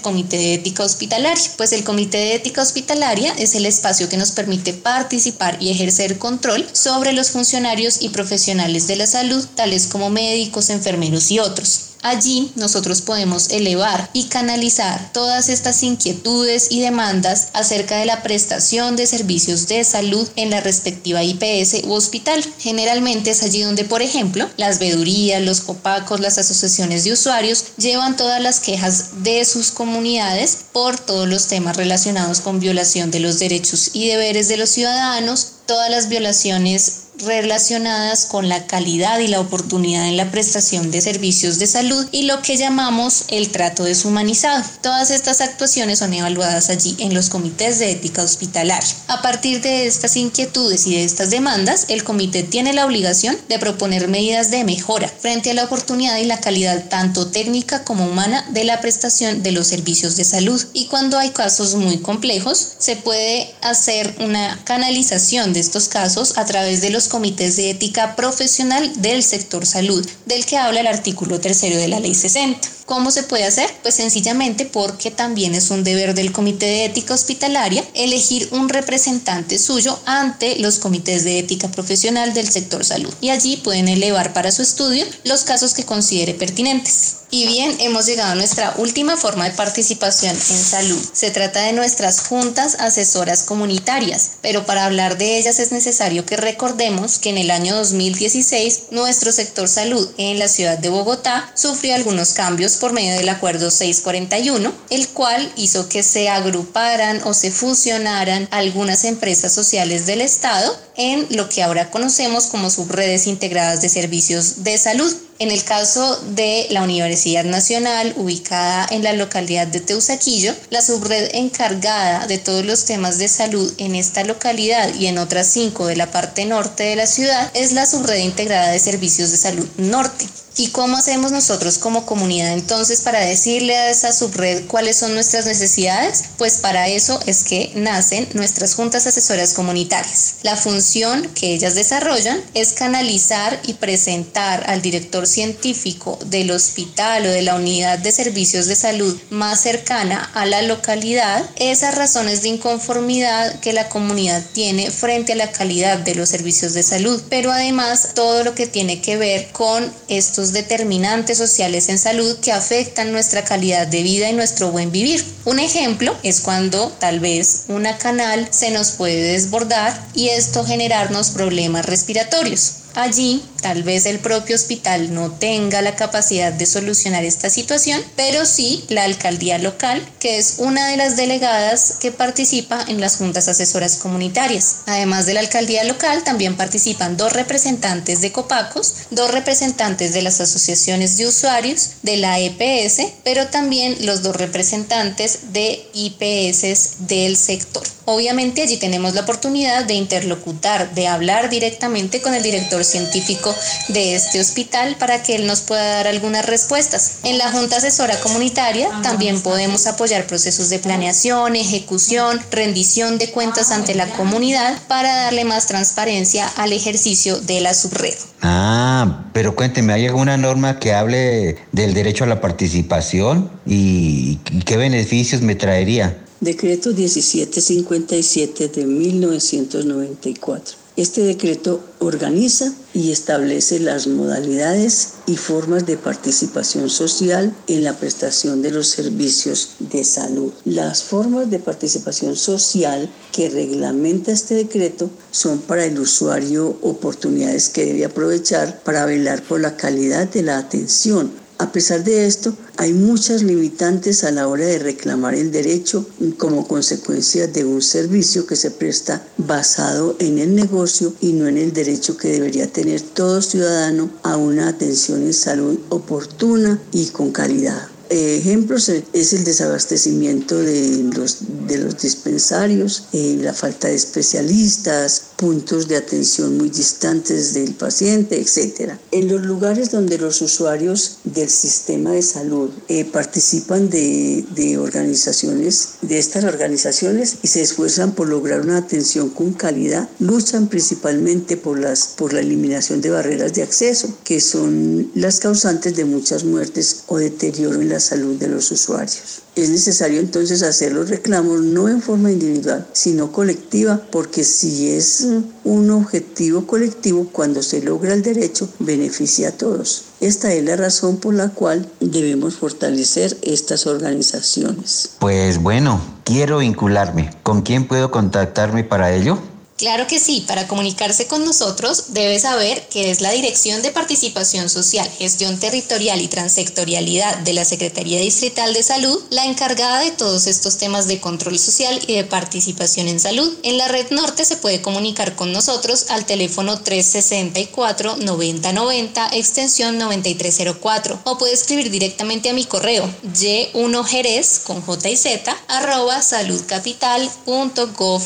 Comité 0.00 0.36
de 0.36 0.54
Ética 0.54 0.84
Hospitalaria? 0.84 1.40
Pues 1.56 1.72
el 1.72 1.84
Comité 1.84 2.18
de 2.18 2.34
Ética 2.34 2.62
Hospitalaria 2.62 3.32
es 3.38 3.54
el 3.54 3.66
espacio 3.66 4.08
que 4.08 4.16
nos 4.16 4.32
permite 4.32 4.72
participar 4.72 5.58
y 5.60 5.70
ejercer 5.70 6.18
control 6.18 6.66
sobre 6.72 7.12
los 7.12 7.30
funcionarios 7.30 8.02
y 8.02 8.08
profesionales 8.08 8.86
de 8.86 8.96
la 8.96 9.06
salud, 9.06 9.46
tales 9.54 9.86
como 9.86 10.10
médicos, 10.10 10.70
enfermeros 10.70 11.30
y 11.30 11.38
otros. 11.38 11.95
Allí 12.06 12.52
nosotros 12.54 13.02
podemos 13.02 13.50
elevar 13.50 14.10
y 14.12 14.26
canalizar 14.26 15.10
todas 15.12 15.48
estas 15.48 15.82
inquietudes 15.82 16.68
y 16.70 16.80
demandas 16.80 17.48
acerca 17.52 17.96
de 17.96 18.06
la 18.06 18.22
prestación 18.22 18.94
de 18.94 19.08
servicios 19.08 19.66
de 19.66 19.82
salud 19.82 20.28
en 20.36 20.50
la 20.50 20.60
respectiva 20.60 21.24
IPS 21.24 21.82
u 21.82 21.94
hospital. 21.94 22.44
Generalmente 22.60 23.32
es 23.32 23.42
allí 23.42 23.62
donde, 23.62 23.82
por 23.82 24.02
ejemplo, 24.02 24.48
las 24.56 24.78
vedurías, 24.78 25.42
los 25.42 25.62
copacos, 25.62 26.20
las 26.20 26.38
asociaciones 26.38 27.02
de 27.02 27.12
usuarios 27.12 27.64
llevan 27.76 28.16
todas 28.16 28.40
las 28.40 28.60
quejas 28.60 29.24
de 29.24 29.44
sus 29.44 29.72
comunidades 29.72 30.58
por 30.72 31.00
todos 31.00 31.28
los 31.28 31.48
temas 31.48 31.76
relacionados 31.76 32.38
con 32.40 32.60
violación 32.60 33.10
de 33.10 33.18
los 33.18 33.40
derechos 33.40 33.90
y 33.94 34.06
deberes 34.06 34.46
de 34.46 34.58
los 34.58 34.70
ciudadanos, 34.70 35.54
todas 35.66 35.90
las 35.90 36.08
violaciones 36.08 37.05
relacionadas 37.18 38.26
con 38.26 38.48
la 38.48 38.66
calidad 38.66 39.18
y 39.20 39.28
la 39.28 39.40
oportunidad 39.40 40.08
en 40.08 40.16
la 40.16 40.30
prestación 40.30 40.90
de 40.90 41.00
servicios 41.00 41.58
de 41.58 41.66
salud 41.66 42.06
y 42.12 42.22
lo 42.22 42.42
que 42.42 42.56
llamamos 42.56 43.24
el 43.28 43.50
trato 43.50 43.84
deshumanizado. 43.84 44.64
Todas 44.82 45.10
estas 45.10 45.40
actuaciones 45.40 45.98
son 45.98 46.12
evaluadas 46.12 46.70
allí 46.70 46.96
en 46.98 47.14
los 47.14 47.28
comités 47.28 47.78
de 47.78 47.90
ética 47.90 48.22
hospitalaria. 48.22 48.88
A 49.08 49.22
partir 49.22 49.60
de 49.62 49.86
estas 49.86 50.16
inquietudes 50.16 50.86
y 50.86 50.94
de 50.94 51.04
estas 51.04 51.30
demandas, 51.30 51.86
el 51.88 52.04
comité 52.04 52.42
tiene 52.42 52.72
la 52.72 52.86
obligación 52.86 53.36
de 53.48 53.58
proponer 53.58 54.08
medidas 54.08 54.50
de 54.50 54.64
mejora 54.64 55.08
frente 55.08 55.50
a 55.50 55.54
la 55.54 55.64
oportunidad 55.64 56.18
y 56.18 56.24
la 56.24 56.40
calidad 56.40 56.88
tanto 56.88 57.28
técnica 57.28 57.84
como 57.84 58.06
humana 58.06 58.46
de 58.50 58.64
la 58.64 58.80
prestación 58.80 59.42
de 59.42 59.52
los 59.52 59.66
servicios 59.66 60.16
de 60.16 60.24
salud. 60.24 60.62
Y 60.72 60.86
cuando 60.86 61.18
hay 61.18 61.30
casos 61.30 61.74
muy 61.74 61.98
complejos, 61.98 62.74
se 62.78 62.96
puede 62.96 63.54
hacer 63.62 64.14
una 64.20 64.58
canalización 64.64 65.52
de 65.52 65.60
estos 65.60 65.88
casos 65.88 66.36
a 66.36 66.44
través 66.44 66.80
de 66.80 66.90
los 66.90 67.05
comités 67.08 67.56
de 67.56 67.70
ética 67.70 68.16
profesional 68.16 68.90
del 69.00 69.22
sector 69.22 69.66
salud, 69.66 70.06
del 70.26 70.44
que 70.46 70.56
habla 70.56 70.80
el 70.80 70.86
artículo 70.86 71.40
tercero 71.40 71.76
de 71.76 71.88
la 71.88 72.00
Ley 72.00 72.14
60. 72.14 72.76
¿Cómo 72.86 73.10
se 73.10 73.24
puede 73.24 73.44
hacer? 73.44 73.68
Pues 73.82 73.96
sencillamente 73.96 74.64
porque 74.64 75.10
también 75.10 75.56
es 75.56 75.70
un 75.70 75.82
deber 75.82 76.14
del 76.14 76.30
Comité 76.30 76.66
de 76.66 76.84
Ética 76.84 77.14
Hospitalaria 77.14 77.84
elegir 77.94 78.48
un 78.52 78.68
representante 78.68 79.58
suyo 79.58 79.98
ante 80.06 80.56
los 80.60 80.78
comités 80.78 81.24
de 81.24 81.40
ética 81.40 81.68
profesional 81.68 82.32
del 82.32 82.48
sector 82.48 82.84
salud 82.84 83.12
y 83.20 83.30
allí 83.30 83.56
pueden 83.56 83.88
elevar 83.88 84.32
para 84.32 84.52
su 84.52 84.62
estudio 84.62 85.04
los 85.24 85.42
casos 85.42 85.74
que 85.74 85.84
considere 85.84 86.34
pertinentes. 86.34 87.16
Y 87.28 87.44
bien, 87.46 87.74
hemos 87.80 88.06
llegado 88.06 88.32
a 88.32 88.36
nuestra 88.36 88.74
última 88.78 89.16
forma 89.16 89.48
de 89.48 89.56
participación 89.56 90.36
en 90.36 90.64
salud. 90.64 91.04
Se 91.12 91.32
trata 91.32 91.62
de 91.62 91.72
nuestras 91.72 92.20
juntas 92.20 92.76
asesoras 92.78 93.42
comunitarias, 93.42 94.30
pero 94.42 94.64
para 94.64 94.84
hablar 94.84 95.18
de 95.18 95.36
ellas 95.36 95.58
es 95.58 95.72
necesario 95.72 96.24
que 96.24 96.36
recordemos 96.36 96.95
que 97.20 97.30
en 97.30 97.38
el 97.38 97.50
año 97.50 97.74
2016 97.76 98.84
nuestro 98.90 99.30
sector 99.30 99.68
salud 99.68 100.08
en 100.16 100.38
la 100.38 100.48
ciudad 100.48 100.78
de 100.78 100.88
Bogotá 100.88 101.50
sufrió 101.54 101.94
algunos 101.94 102.32
cambios 102.32 102.76
por 102.76 102.92
medio 102.92 103.14
del 103.16 103.28
acuerdo 103.28 103.70
641, 103.70 104.72
el 104.90 105.08
cual 105.08 105.52
hizo 105.56 105.88
que 105.88 106.02
se 106.02 106.28
agruparan 106.28 107.20
o 107.24 107.34
se 107.34 107.50
fusionaran 107.50 108.48
algunas 108.50 109.04
empresas 109.04 109.52
sociales 109.52 110.06
del 110.06 110.22
Estado 110.22 110.76
en 110.96 111.26
lo 111.30 111.48
que 111.48 111.62
ahora 111.62 111.90
conocemos 111.90 112.46
como 112.46 112.70
subredes 112.70 113.26
integradas 113.26 113.82
de 113.82 113.90
servicios 113.90 114.64
de 114.64 114.78
salud. 114.78 115.14
En 115.38 115.50
el 115.50 115.64
caso 115.64 116.18
de 116.30 116.66
la 116.70 116.82
Universidad 116.82 117.44
Nacional, 117.44 118.14
ubicada 118.16 118.86
en 118.90 119.02
la 119.02 119.12
localidad 119.12 119.66
de 119.66 119.80
Teusaquillo, 119.80 120.54
la 120.70 120.80
subred 120.80 121.28
encargada 121.34 122.26
de 122.26 122.38
todos 122.38 122.64
los 122.64 122.86
temas 122.86 123.18
de 123.18 123.28
salud 123.28 123.70
en 123.76 123.94
esta 123.94 124.24
localidad 124.24 124.94
y 124.94 125.08
en 125.08 125.18
otras 125.18 125.48
cinco 125.48 125.88
de 125.88 125.96
la 125.96 126.10
parte 126.10 126.46
norte 126.46 126.84
de 126.84 126.96
la 126.96 127.06
ciudad 127.06 127.50
es 127.52 127.72
la 127.72 127.84
subred 127.84 128.20
integrada 128.20 128.70
de 128.70 128.78
servicios 128.78 129.30
de 129.30 129.36
salud 129.36 129.68
norte. 129.76 130.26
¿Y 130.58 130.68
cómo 130.68 130.96
hacemos 130.96 131.32
nosotros 131.32 131.76
como 131.76 132.06
comunidad 132.06 132.54
entonces 132.54 133.02
para 133.02 133.20
decirle 133.20 133.76
a 133.76 133.90
esa 133.90 134.10
subred 134.10 134.66
cuáles 134.66 134.96
son 134.96 135.12
nuestras 135.12 135.44
necesidades? 135.44 136.24
Pues 136.38 136.54
para 136.58 136.88
eso 136.88 137.20
es 137.26 137.44
que 137.44 137.72
nacen 137.74 138.26
nuestras 138.32 138.74
juntas 138.74 139.06
asesoras 139.06 139.52
comunitarias. 139.52 140.36
La 140.42 140.56
función 140.56 141.28
que 141.34 141.52
ellas 141.52 141.74
desarrollan 141.74 142.40
es 142.54 142.72
canalizar 142.72 143.60
y 143.66 143.74
presentar 143.74 144.64
al 144.70 144.80
director 144.80 145.26
científico 145.26 146.18
del 146.24 146.50
hospital 146.50 147.26
o 147.26 147.30
de 147.30 147.42
la 147.42 147.56
unidad 147.56 147.98
de 147.98 148.12
servicios 148.12 148.64
de 148.64 148.76
salud 148.76 149.14
más 149.28 149.60
cercana 149.60 150.30
a 150.32 150.46
la 150.46 150.62
localidad 150.62 151.44
esas 151.56 151.96
razones 151.96 152.40
de 152.40 152.48
inconformidad 152.48 153.60
que 153.60 153.74
la 153.74 153.90
comunidad 153.90 154.42
tiene 154.54 154.90
frente 154.90 155.34
a 155.34 155.36
la 155.36 155.52
calidad 155.52 155.98
de 155.98 156.14
los 156.14 156.30
servicios 156.30 156.72
de 156.72 156.82
salud, 156.82 157.22
pero 157.28 157.52
además 157.52 158.10
todo 158.14 158.42
lo 158.42 158.54
que 158.54 158.66
tiene 158.66 159.02
que 159.02 159.18
ver 159.18 159.48
con 159.52 159.92
estos 160.08 160.45
determinantes 160.52 161.38
sociales 161.38 161.88
en 161.88 161.98
salud 161.98 162.38
que 162.40 162.52
afectan 162.52 163.12
nuestra 163.12 163.44
calidad 163.44 163.86
de 163.86 164.02
vida 164.02 164.28
y 164.30 164.32
nuestro 164.32 164.70
buen 164.70 164.92
vivir. 164.92 165.24
Un 165.44 165.58
ejemplo 165.58 166.16
es 166.22 166.40
cuando 166.40 166.92
tal 166.98 167.20
vez 167.20 167.64
una 167.68 167.98
canal 167.98 168.48
se 168.50 168.70
nos 168.70 168.92
puede 168.92 169.32
desbordar 169.32 169.98
y 170.14 170.28
esto 170.28 170.64
generarnos 170.64 171.30
problemas 171.30 171.86
respiratorios. 171.86 172.85
Allí, 172.96 173.44
tal 173.60 173.82
vez 173.82 174.06
el 174.06 174.20
propio 174.20 174.56
hospital 174.56 175.12
no 175.12 175.30
tenga 175.30 175.82
la 175.82 175.96
capacidad 175.96 176.50
de 176.50 176.64
solucionar 176.64 177.26
esta 177.26 177.50
situación, 177.50 178.02
pero 178.16 178.46
sí 178.46 178.86
la 178.88 179.04
alcaldía 179.04 179.58
local, 179.58 180.02
que 180.18 180.38
es 180.38 180.54
una 180.56 180.88
de 180.88 180.96
las 180.96 181.14
delegadas 181.14 181.98
que 182.00 182.10
participa 182.10 182.82
en 182.88 183.02
las 183.02 183.16
juntas 183.16 183.48
asesoras 183.48 183.96
comunitarias. 183.96 184.76
Además 184.86 185.26
de 185.26 185.34
la 185.34 185.40
alcaldía 185.40 185.84
local, 185.84 186.24
también 186.24 186.56
participan 186.56 187.18
dos 187.18 187.34
representantes 187.34 188.22
de 188.22 188.32
Copacos, 188.32 188.94
dos 189.10 189.30
representantes 189.30 190.14
de 190.14 190.22
las 190.22 190.40
asociaciones 190.40 191.18
de 191.18 191.26
usuarios, 191.26 191.90
de 192.02 192.16
la 192.16 192.40
EPS, 192.40 193.12
pero 193.22 193.48
también 193.48 194.06
los 194.06 194.22
dos 194.22 194.36
representantes 194.36 195.52
de 195.52 195.86
IPS 195.92 197.06
del 197.06 197.36
sector. 197.36 197.95
Obviamente 198.08 198.62
allí 198.62 198.76
tenemos 198.76 199.14
la 199.14 199.22
oportunidad 199.22 199.84
de 199.84 199.94
interlocutar, 199.94 200.94
de 200.94 201.08
hablar 201.08 201.50
directamente 201.50 202.22
con 202.22 202.34
el 202.34 202.42
director 202.42 202.84
científico 202.84 203.52
de 203.88 204.14
este 204.14 204.40
hospital 204.40 204.94
para 204.96 205.24
que 205.24 205.34
él 205.34 205.48
nos 205.48 205.62
pueda 205.62 205.84
dar 205.84 206.06
algunas 206.06 206.46
respuestas. 206.46 207.18
En 207.24 207.36
la 207.36 207.50
Junta 207.50 207.78
Asesora 207.78 208.18
Comunitaria 208.20 208.88
también 209.02 209.40
podemos 209.40 209.88
apoyar 209.88 210.24
procesos 210.28 210.70
de 210.70 210.78
planeación, 210.78 211.56
ejecución, 211.56 212.40
rendición 212.52 213.18
de 213.18 213.30
cuentas 213.32 213.72
ante 213.72 213.96
la 213.96 214.06
comunidad 214.10 214.78
para 214.86 215.12
darle 215.24 215.44
más 215.44 215.66
transparencia 215.66 216.46
al 216.46 216.72
ejercicio 216.72 217.40
de 217.40 217.60
la 217.60 217.74
subred. 217.74 218.14
Ah, 218.40 219.24
pero 219.32 219.56
cuénteme, 219.56 219.92
¿hay 219.92 220.06
alguna 220.06 220.36
norma 220.36 220.78
que 220.78 220.94
hable 220.94 221.56
del 221.72 221.92
derecho 221.92 222.22
a 222.22 222.28
la 222.28 222.40
participación 222.40 223.50
y 223.66 224.36
qué 224.64 224.76
beneficios 224.76 225.42
me 225.42 225.56
traería? 225.56 226.22
Decreto 226.40 226.90
1757 226.90 228.68
de 228.68 228.84
1994. 228.84 230.76
Este 230.94 231.22
decreto 231.22 231.80
organiza 231.98 232.74
y 232.92 233.10
establece 233.10 233.80
las 233.80 234.06
modalidades 234.06 235.14
y 235.26 235.36
formas 235.36 235.86
de 235.86 235.96
participación 235.96 236.90
social 236.90 237.54
en 237.68 237.84
la 237.84 237.98
prestación 237.98 238.60
de 238.60 238.70
los 238.70 238.88
servicios 238.88 239.70
de 239.78 240.04
salud. 240.04 240.52
Las 240.64 241.02
formas 241.02 241.50
de 241.50 241.58
participación 241.58 242.36
social 242.36 243.10
que 243.32 243.48
reglamenta 243.48 244.32
este 244.32 244.54
decreto 244.54 245.10
son 245.30 245.58
para 245.60 245.86
el 245.86 245.98
usuario 245.98 246.78
oportunidades 246.82 247.70
que 247.70 247.86
debe 247.86 248.04
aprovechar 248.04 248.82
para 248.82 249.06
velar 249.06 249.42
por 249.42 249.60
la 249.60 249.76
calidad 249.76 250.28
de 250.28 250.42
la 250.42 250.58
atención 250.58 251.45
a 251.58 251.72
pesar 251.72 252.04
de 252.04 252.26
esto, 252.26 252.54
hay 252.76 252.92
muchas 252.92 253.42
limitantes 253.42 254.24
a 254.24 254.30
la 254.30 254.46
hora 254.46 254.66
de 254.66 254.78
reclamar 254.78 255.34
el 255.34 255.50
derecho 255.50 256.06
como 256.36 256.68
consecuencia 256.68 257.46
de 257.46 257.64
un 257.64 257.80
servicio 257.80 258.46
que 258.46 258.56
se 258.56 258.70
presta 258.70 259.26
basado 259.38 260.16
en 260.18 260.38
el 260.38 260.54
negocio 260.54 261.14
y 261.20 261.32
no 261.32 261.48
en 261.48 261.56
el 261.56 261.72
derecho 261.72 262.18
que 262.18 262.28
debería 262.28 262.70
tener 262.70 263.00
todo 263.00 263.40
ciudadano 263.40 264.10
a 264.22 264.36
una 264.36 264.68
atención 264.68 265.22
en 265.22 265.32
salud 265.32 265.78
oportuna 265.88 266.78
y 266.92 267.06
con 267.06 267.32
calidad. 267.32 267.95
Ejemplos 268.08 268.88
es 268.88 269.32
el 269.32 269.44
desabastecimiento 269.44 270.58
de 270.58 271.10
los, 271.16 271.38
de 271.66 271.78
los 271.78 271.98
dispensarios, 271.98 273.08
eh, 273.12 273.38
la 273.40 273.52
falta 273.52 273.88
de 273.88 273.94
especialistas, 273.94 275.22
puntos 275.36 275.88
de 275.88 275.96
atención 275.96 276.56
muy 276.56 276.70
distantes 276.70 277.54
del 277.54 277.74
paciente, 277.74 278.40
etc. 278.40 278.92
En 279.10 279.28
los 279.28 279.42
lugares 279.42 279.90
donde 279.90 280.18
los 280.18 280.40
usuarios 280.40 281.18
del 281.24 281.50
sistema 281.50 282.12
de 282.12 282.22
salud 282.22 282.70
eh, 282.88 283.04
participan 283.04 283.90
de, 283.90 284.44
de 284.54 284.78
organizaciones, 284.78 285.96
de 286.02 286.18
estas 286.18 286.44
organizaciones 286.44 287.36
y 287.42 287.48
se 287.48 287.62
esfuerzan 287.62 288.12
por 288.12 288.28
lograr 288.28 288.60
una 288.60 288.78
atención 288.78 289.30
con 289.30 289.52
calidad, 289.52 290.08
luchan 290.18 290.68
principalmente 290.68 291.56
por, 291.56 291.78
las, 291.78 292.08
por 292.16 292.32
la 292.32 292.40
eliminación 292.40 293.00
de 293.00 293.10
barreras 293.10 293.54
de 293.54 293.62
acceso, 293.62 294.16
que 294.24 294.40
son 294.40 295.10
las 295.14 295.40
causantes 295.40 295.96
de 295.96 296.04
muchas 296.04 296.44
muertes 296.44 297.04
o 297.06 297.18
deterioro 297.18 297.80
en 297.80 297.90
la 297.90 297.95
salud 298.00 298.36
de 298.36 298.48
los 298.48 298.70
usuarios. 298.70 299.42
Es 299.54 299.70
necesario 299.70 300.20
entonces 300.20 300.62
hacer 300.62 300.92
los 300.92 301.08
reclamos 301.08 301.62
no 301.62 301.88
en 301.88 302.02
forma 302.02 302.30
individual, 302.30 302.86
sino 302.92 303.32
colectiva, 303.32 304.00
porque 304.10 304.44
si 304.44 304.90
es 304.90 305.26
un 305.64 305.90
objetivo 305.90 306.66
colectivo, 306.66 307.28
cuando 307.32 307.62
se 307.62 307.82
logra 307.82 308.12
el 308.12 308.22
derecho, 308.22 308.68
beneficia 308.78 309.48
a 309.48 309.52
todos. 309.52 310.04
Esta 310.20 310.52
es 310.52 310.64
la 310.64 310.76
razón 310.76 311.18
por 311.18 311.34
la 311.34 311.48
cual 311.50 311.90
debemos 312.00 312.56
fortalecer 312.56 313.36
estas 313.42 313.86
organizaciones. 313.86 315.10
Pues 315.18 315.62
bueno, 315.62 316.00
quiero 316.24 316.58
vincularme. 316.58 317.30
¿Con 317.42 317.62
quién 317.62 317.86
puedo 317.86 318.10
contactarme 318.10 318.84
para 318.84 319.14
ello? 319.14 319.38
Claro 319.76 320.06
que 320.06 320.18
sí, 320.18 320.42
para 320.46 320.66
comunicarse 320.68 321.26
con 321.26 321.44
nosotros 321.44 322.04
debe 322.08 322.40
saber 322.40 322.88
que 322.88 323.10
es 323.10 323.20
la 323.20 323.32
Dirección 323.32 323.82
de 323.82 323.92
Participación 323.92 324.70
Social, 324.70 325.06
Gestión 325.18 325.60
Territorial 325.60 326.22
y 326.22 326.28
Transectorialidad 326.28 327.36
de 327.38 327.52
la 327.52 327.66
Secretaría 327.66 328.18
Distrital 328.18 328.72
de 328.72 328.82
Salud 328.82 329.22
la 329.28 329.44
encargada 329.44 330.00
de 330.00 330.12
todos 330.12 330.46
estos 330.46 330.78
temas 330.78 331.08
de 331.08 331.20
control 331.20 331.58
social 331.58 332.00
y 332.06 332.14
de 332.14 332.24
participación 332.24 333.06
en 333.08 333.20
salud. 333.20 333.52
En 333.64 333.76
la 333.76 333.88
red 333.88 334.10
norte 334.12 334.46
se 334.46 334.56
puede 334.56 334.80
comunicar 334.80 335.36
con 335.36 335.52
nosotros 335.52 336.06
al 336.08 336.24
teléfono 336.24 336.82
364-9090 336.82 339.28
extensión 339.32 339.98
9304 339.98 341.20
o 341.24 341.36
puede 341.36 341.52
escribir 341.52 341.90
directamente 341.90 342.48
a 342.48 342.54
mi 342.54 342.64
correo 342.64 343.14
y1jerez 343.34 344.62
con 344.62 344.80
j 344.80 345.10
y 345.10 345.18
z 345.18 345.54
arroba 345.68 346.22
saludcapital.gov.co. 346.22 348.22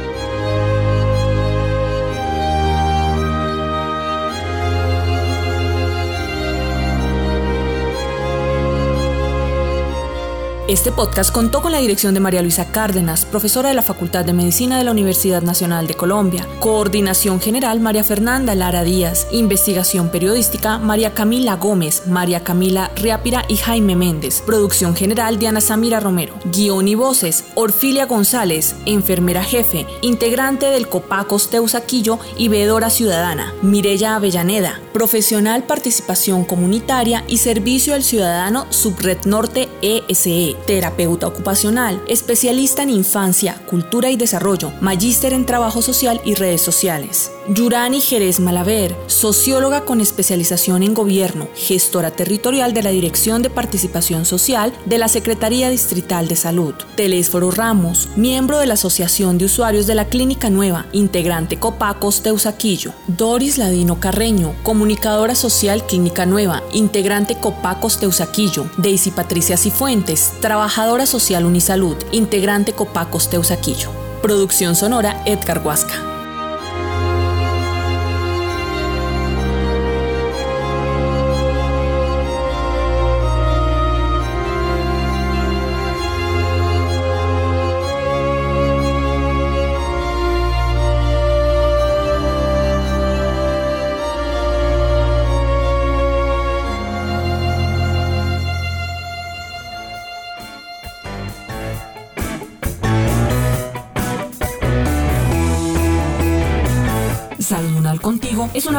Este 10.71 10.93
podcast 10.93 11.33
contó 11.33 11.61
con 11.61 11.73
la 11.73 11.79
dirección 11.79 12.13
de 12.13 12.21
María 12.21 12.41
Luisa 12.41 12.71
Cárdenas, 12.71 13.25
profesora 13.25 13.67
de 13.67 13.75
la 13.75 13.81
Facultad 13.81 14.23
de 14.23 14.31
Medicina 14.31 14.77
de 14.77 14.85
la 14.85 14.91
Universidad 14.91 15.41
Nacional 15.41 15.85
de 15.85 15.95
Colombia. 15.95 16.47
Coordinación 16.61 17.41
General 17.41 17.81
María 17.81 18.05
Fernanda 18.05 18.55
Lara 18.55 18.85
Díaz. 18.85 19.27
Investigación 19.33 20.07
periodística 20.11 20.77
María 20.77 21.13
Camila 21.13 21.57
Gómez, 21.57 22.07
María 22.07 22.45
Camila 22.45 22.89
Riápira 22.95 23.43
y 23.49 23.57
Jaime 23.57 23.97
Méndez. 23.97 24.41
Producción 24.45 24.95
General 24.95 25.37
Diana 25.37 25.59
Samira 25.59 25.99
Romero. 25.99 26.35
Guión 26.45 26.87
y 26.87 26.95
voces 26.95 27.43
Orfilia 27.55 28.05
González, 28.05 28.73
enfermera 28.85 29.43
jefe, 29.43 29.85
integrante 29.99 30.67
del 30.67 30.87
Copacos 30.87 31.49
Teusaquillo 31.49 32.17
y 32.37 32.47
veedora 32.47 32.89
ciudadana. 32.89 33.53
Mirella 33.61 34.15
Avellaneda, 34.15 34.79
profesional 34.93 35.63
participación 35.63 36.45
comunitaria 36.45 37.25
y 37.27 37.39
servicio 37.39 37.93
al 37.93 38.03
ciudadano 38.03 38.67
Subred 38.69 39.25
Norte 39.25 39.67
ESE 39.81 40.60
terapeuta 40.65 41.27
ocupacional, 41.27 42.01
especialista 42.07 42.83
en 42.83 42.89
infancia, 42.89 43.61
cultura 43.69 44.09
y 44.09 44.15
desarrollo, 44.15 44.71
magíster 44.81 45.33
en 45.33 45.45
trabajo 45.45 45.81
social 45.81 46.21
y 46.23 46.35
redes 46.35 46.61
sociales. 46.61 47.31
Yurani 47.53 47.99
Jerez 47.99 48.39
Malaver, 48.39 48.95
socióloga 49.07 49.81
con 49.81 49.99
especialización 49.99 50.83
en 50.83 50.93
gobierno, 50.93 51.49
gestora 51.53 52.09
territorial 52.09 52.73
de 52.73 52.81
la 52.81 52.91
Dirección 52.91 53.41
de 53.41 53.49
Participación 53.49 54.23
Social 54.23 54.71
de 54.85 54.97
la 54.97 55.09
Secretaría 55.09 55.69
Distrital 55.69 56.29
de 56.29 56.37
Salud. 56.37 56.73
Telésforo 56.95 57.51
Ramos, 57.51 58.07
miembro 58.15 58.57
de 58.57 58.67
la 58.67 58.75
Asociación 58.75 59.37
de 59.37 59.45
Usuarios 59.45 59.85
de 59.85 59.95
la 59.95 60.05
Clínica 60.05 60.49
Nueva, 60.49 60.85
integrante 60.93 61.59
Copacos 61.59 62.23
Teusaquillo. 62.23 62.93
Doris 63.07 63.57
Ladino 63.57 63.99
Carreño, 63.99 64.55
comunicadora 64.63 65.35
social 65.35 65.85
Clínica 65.85 66.25
Nueva, 66.25 66.63
integrante 66.71 67.35
Copacos 67.35 67.99
Teusaquillo. 67.99 68.71
Daisy 68.77 69.11
Patricia 69.11 69.57
Cifuentes, 69.57 70.31
trabajadora 70.39 71.05
social 71.05 71.43
Unisalud, 71.43 71.97
integrante 72.13 72.71
Copacos 72.71 73.29
Teusaquillo. 73.29 73.89
Producción 74.21 74.77
sonora 74.77 75.21
Edgar 75.25 75.61
Huasca. 75.65 76.20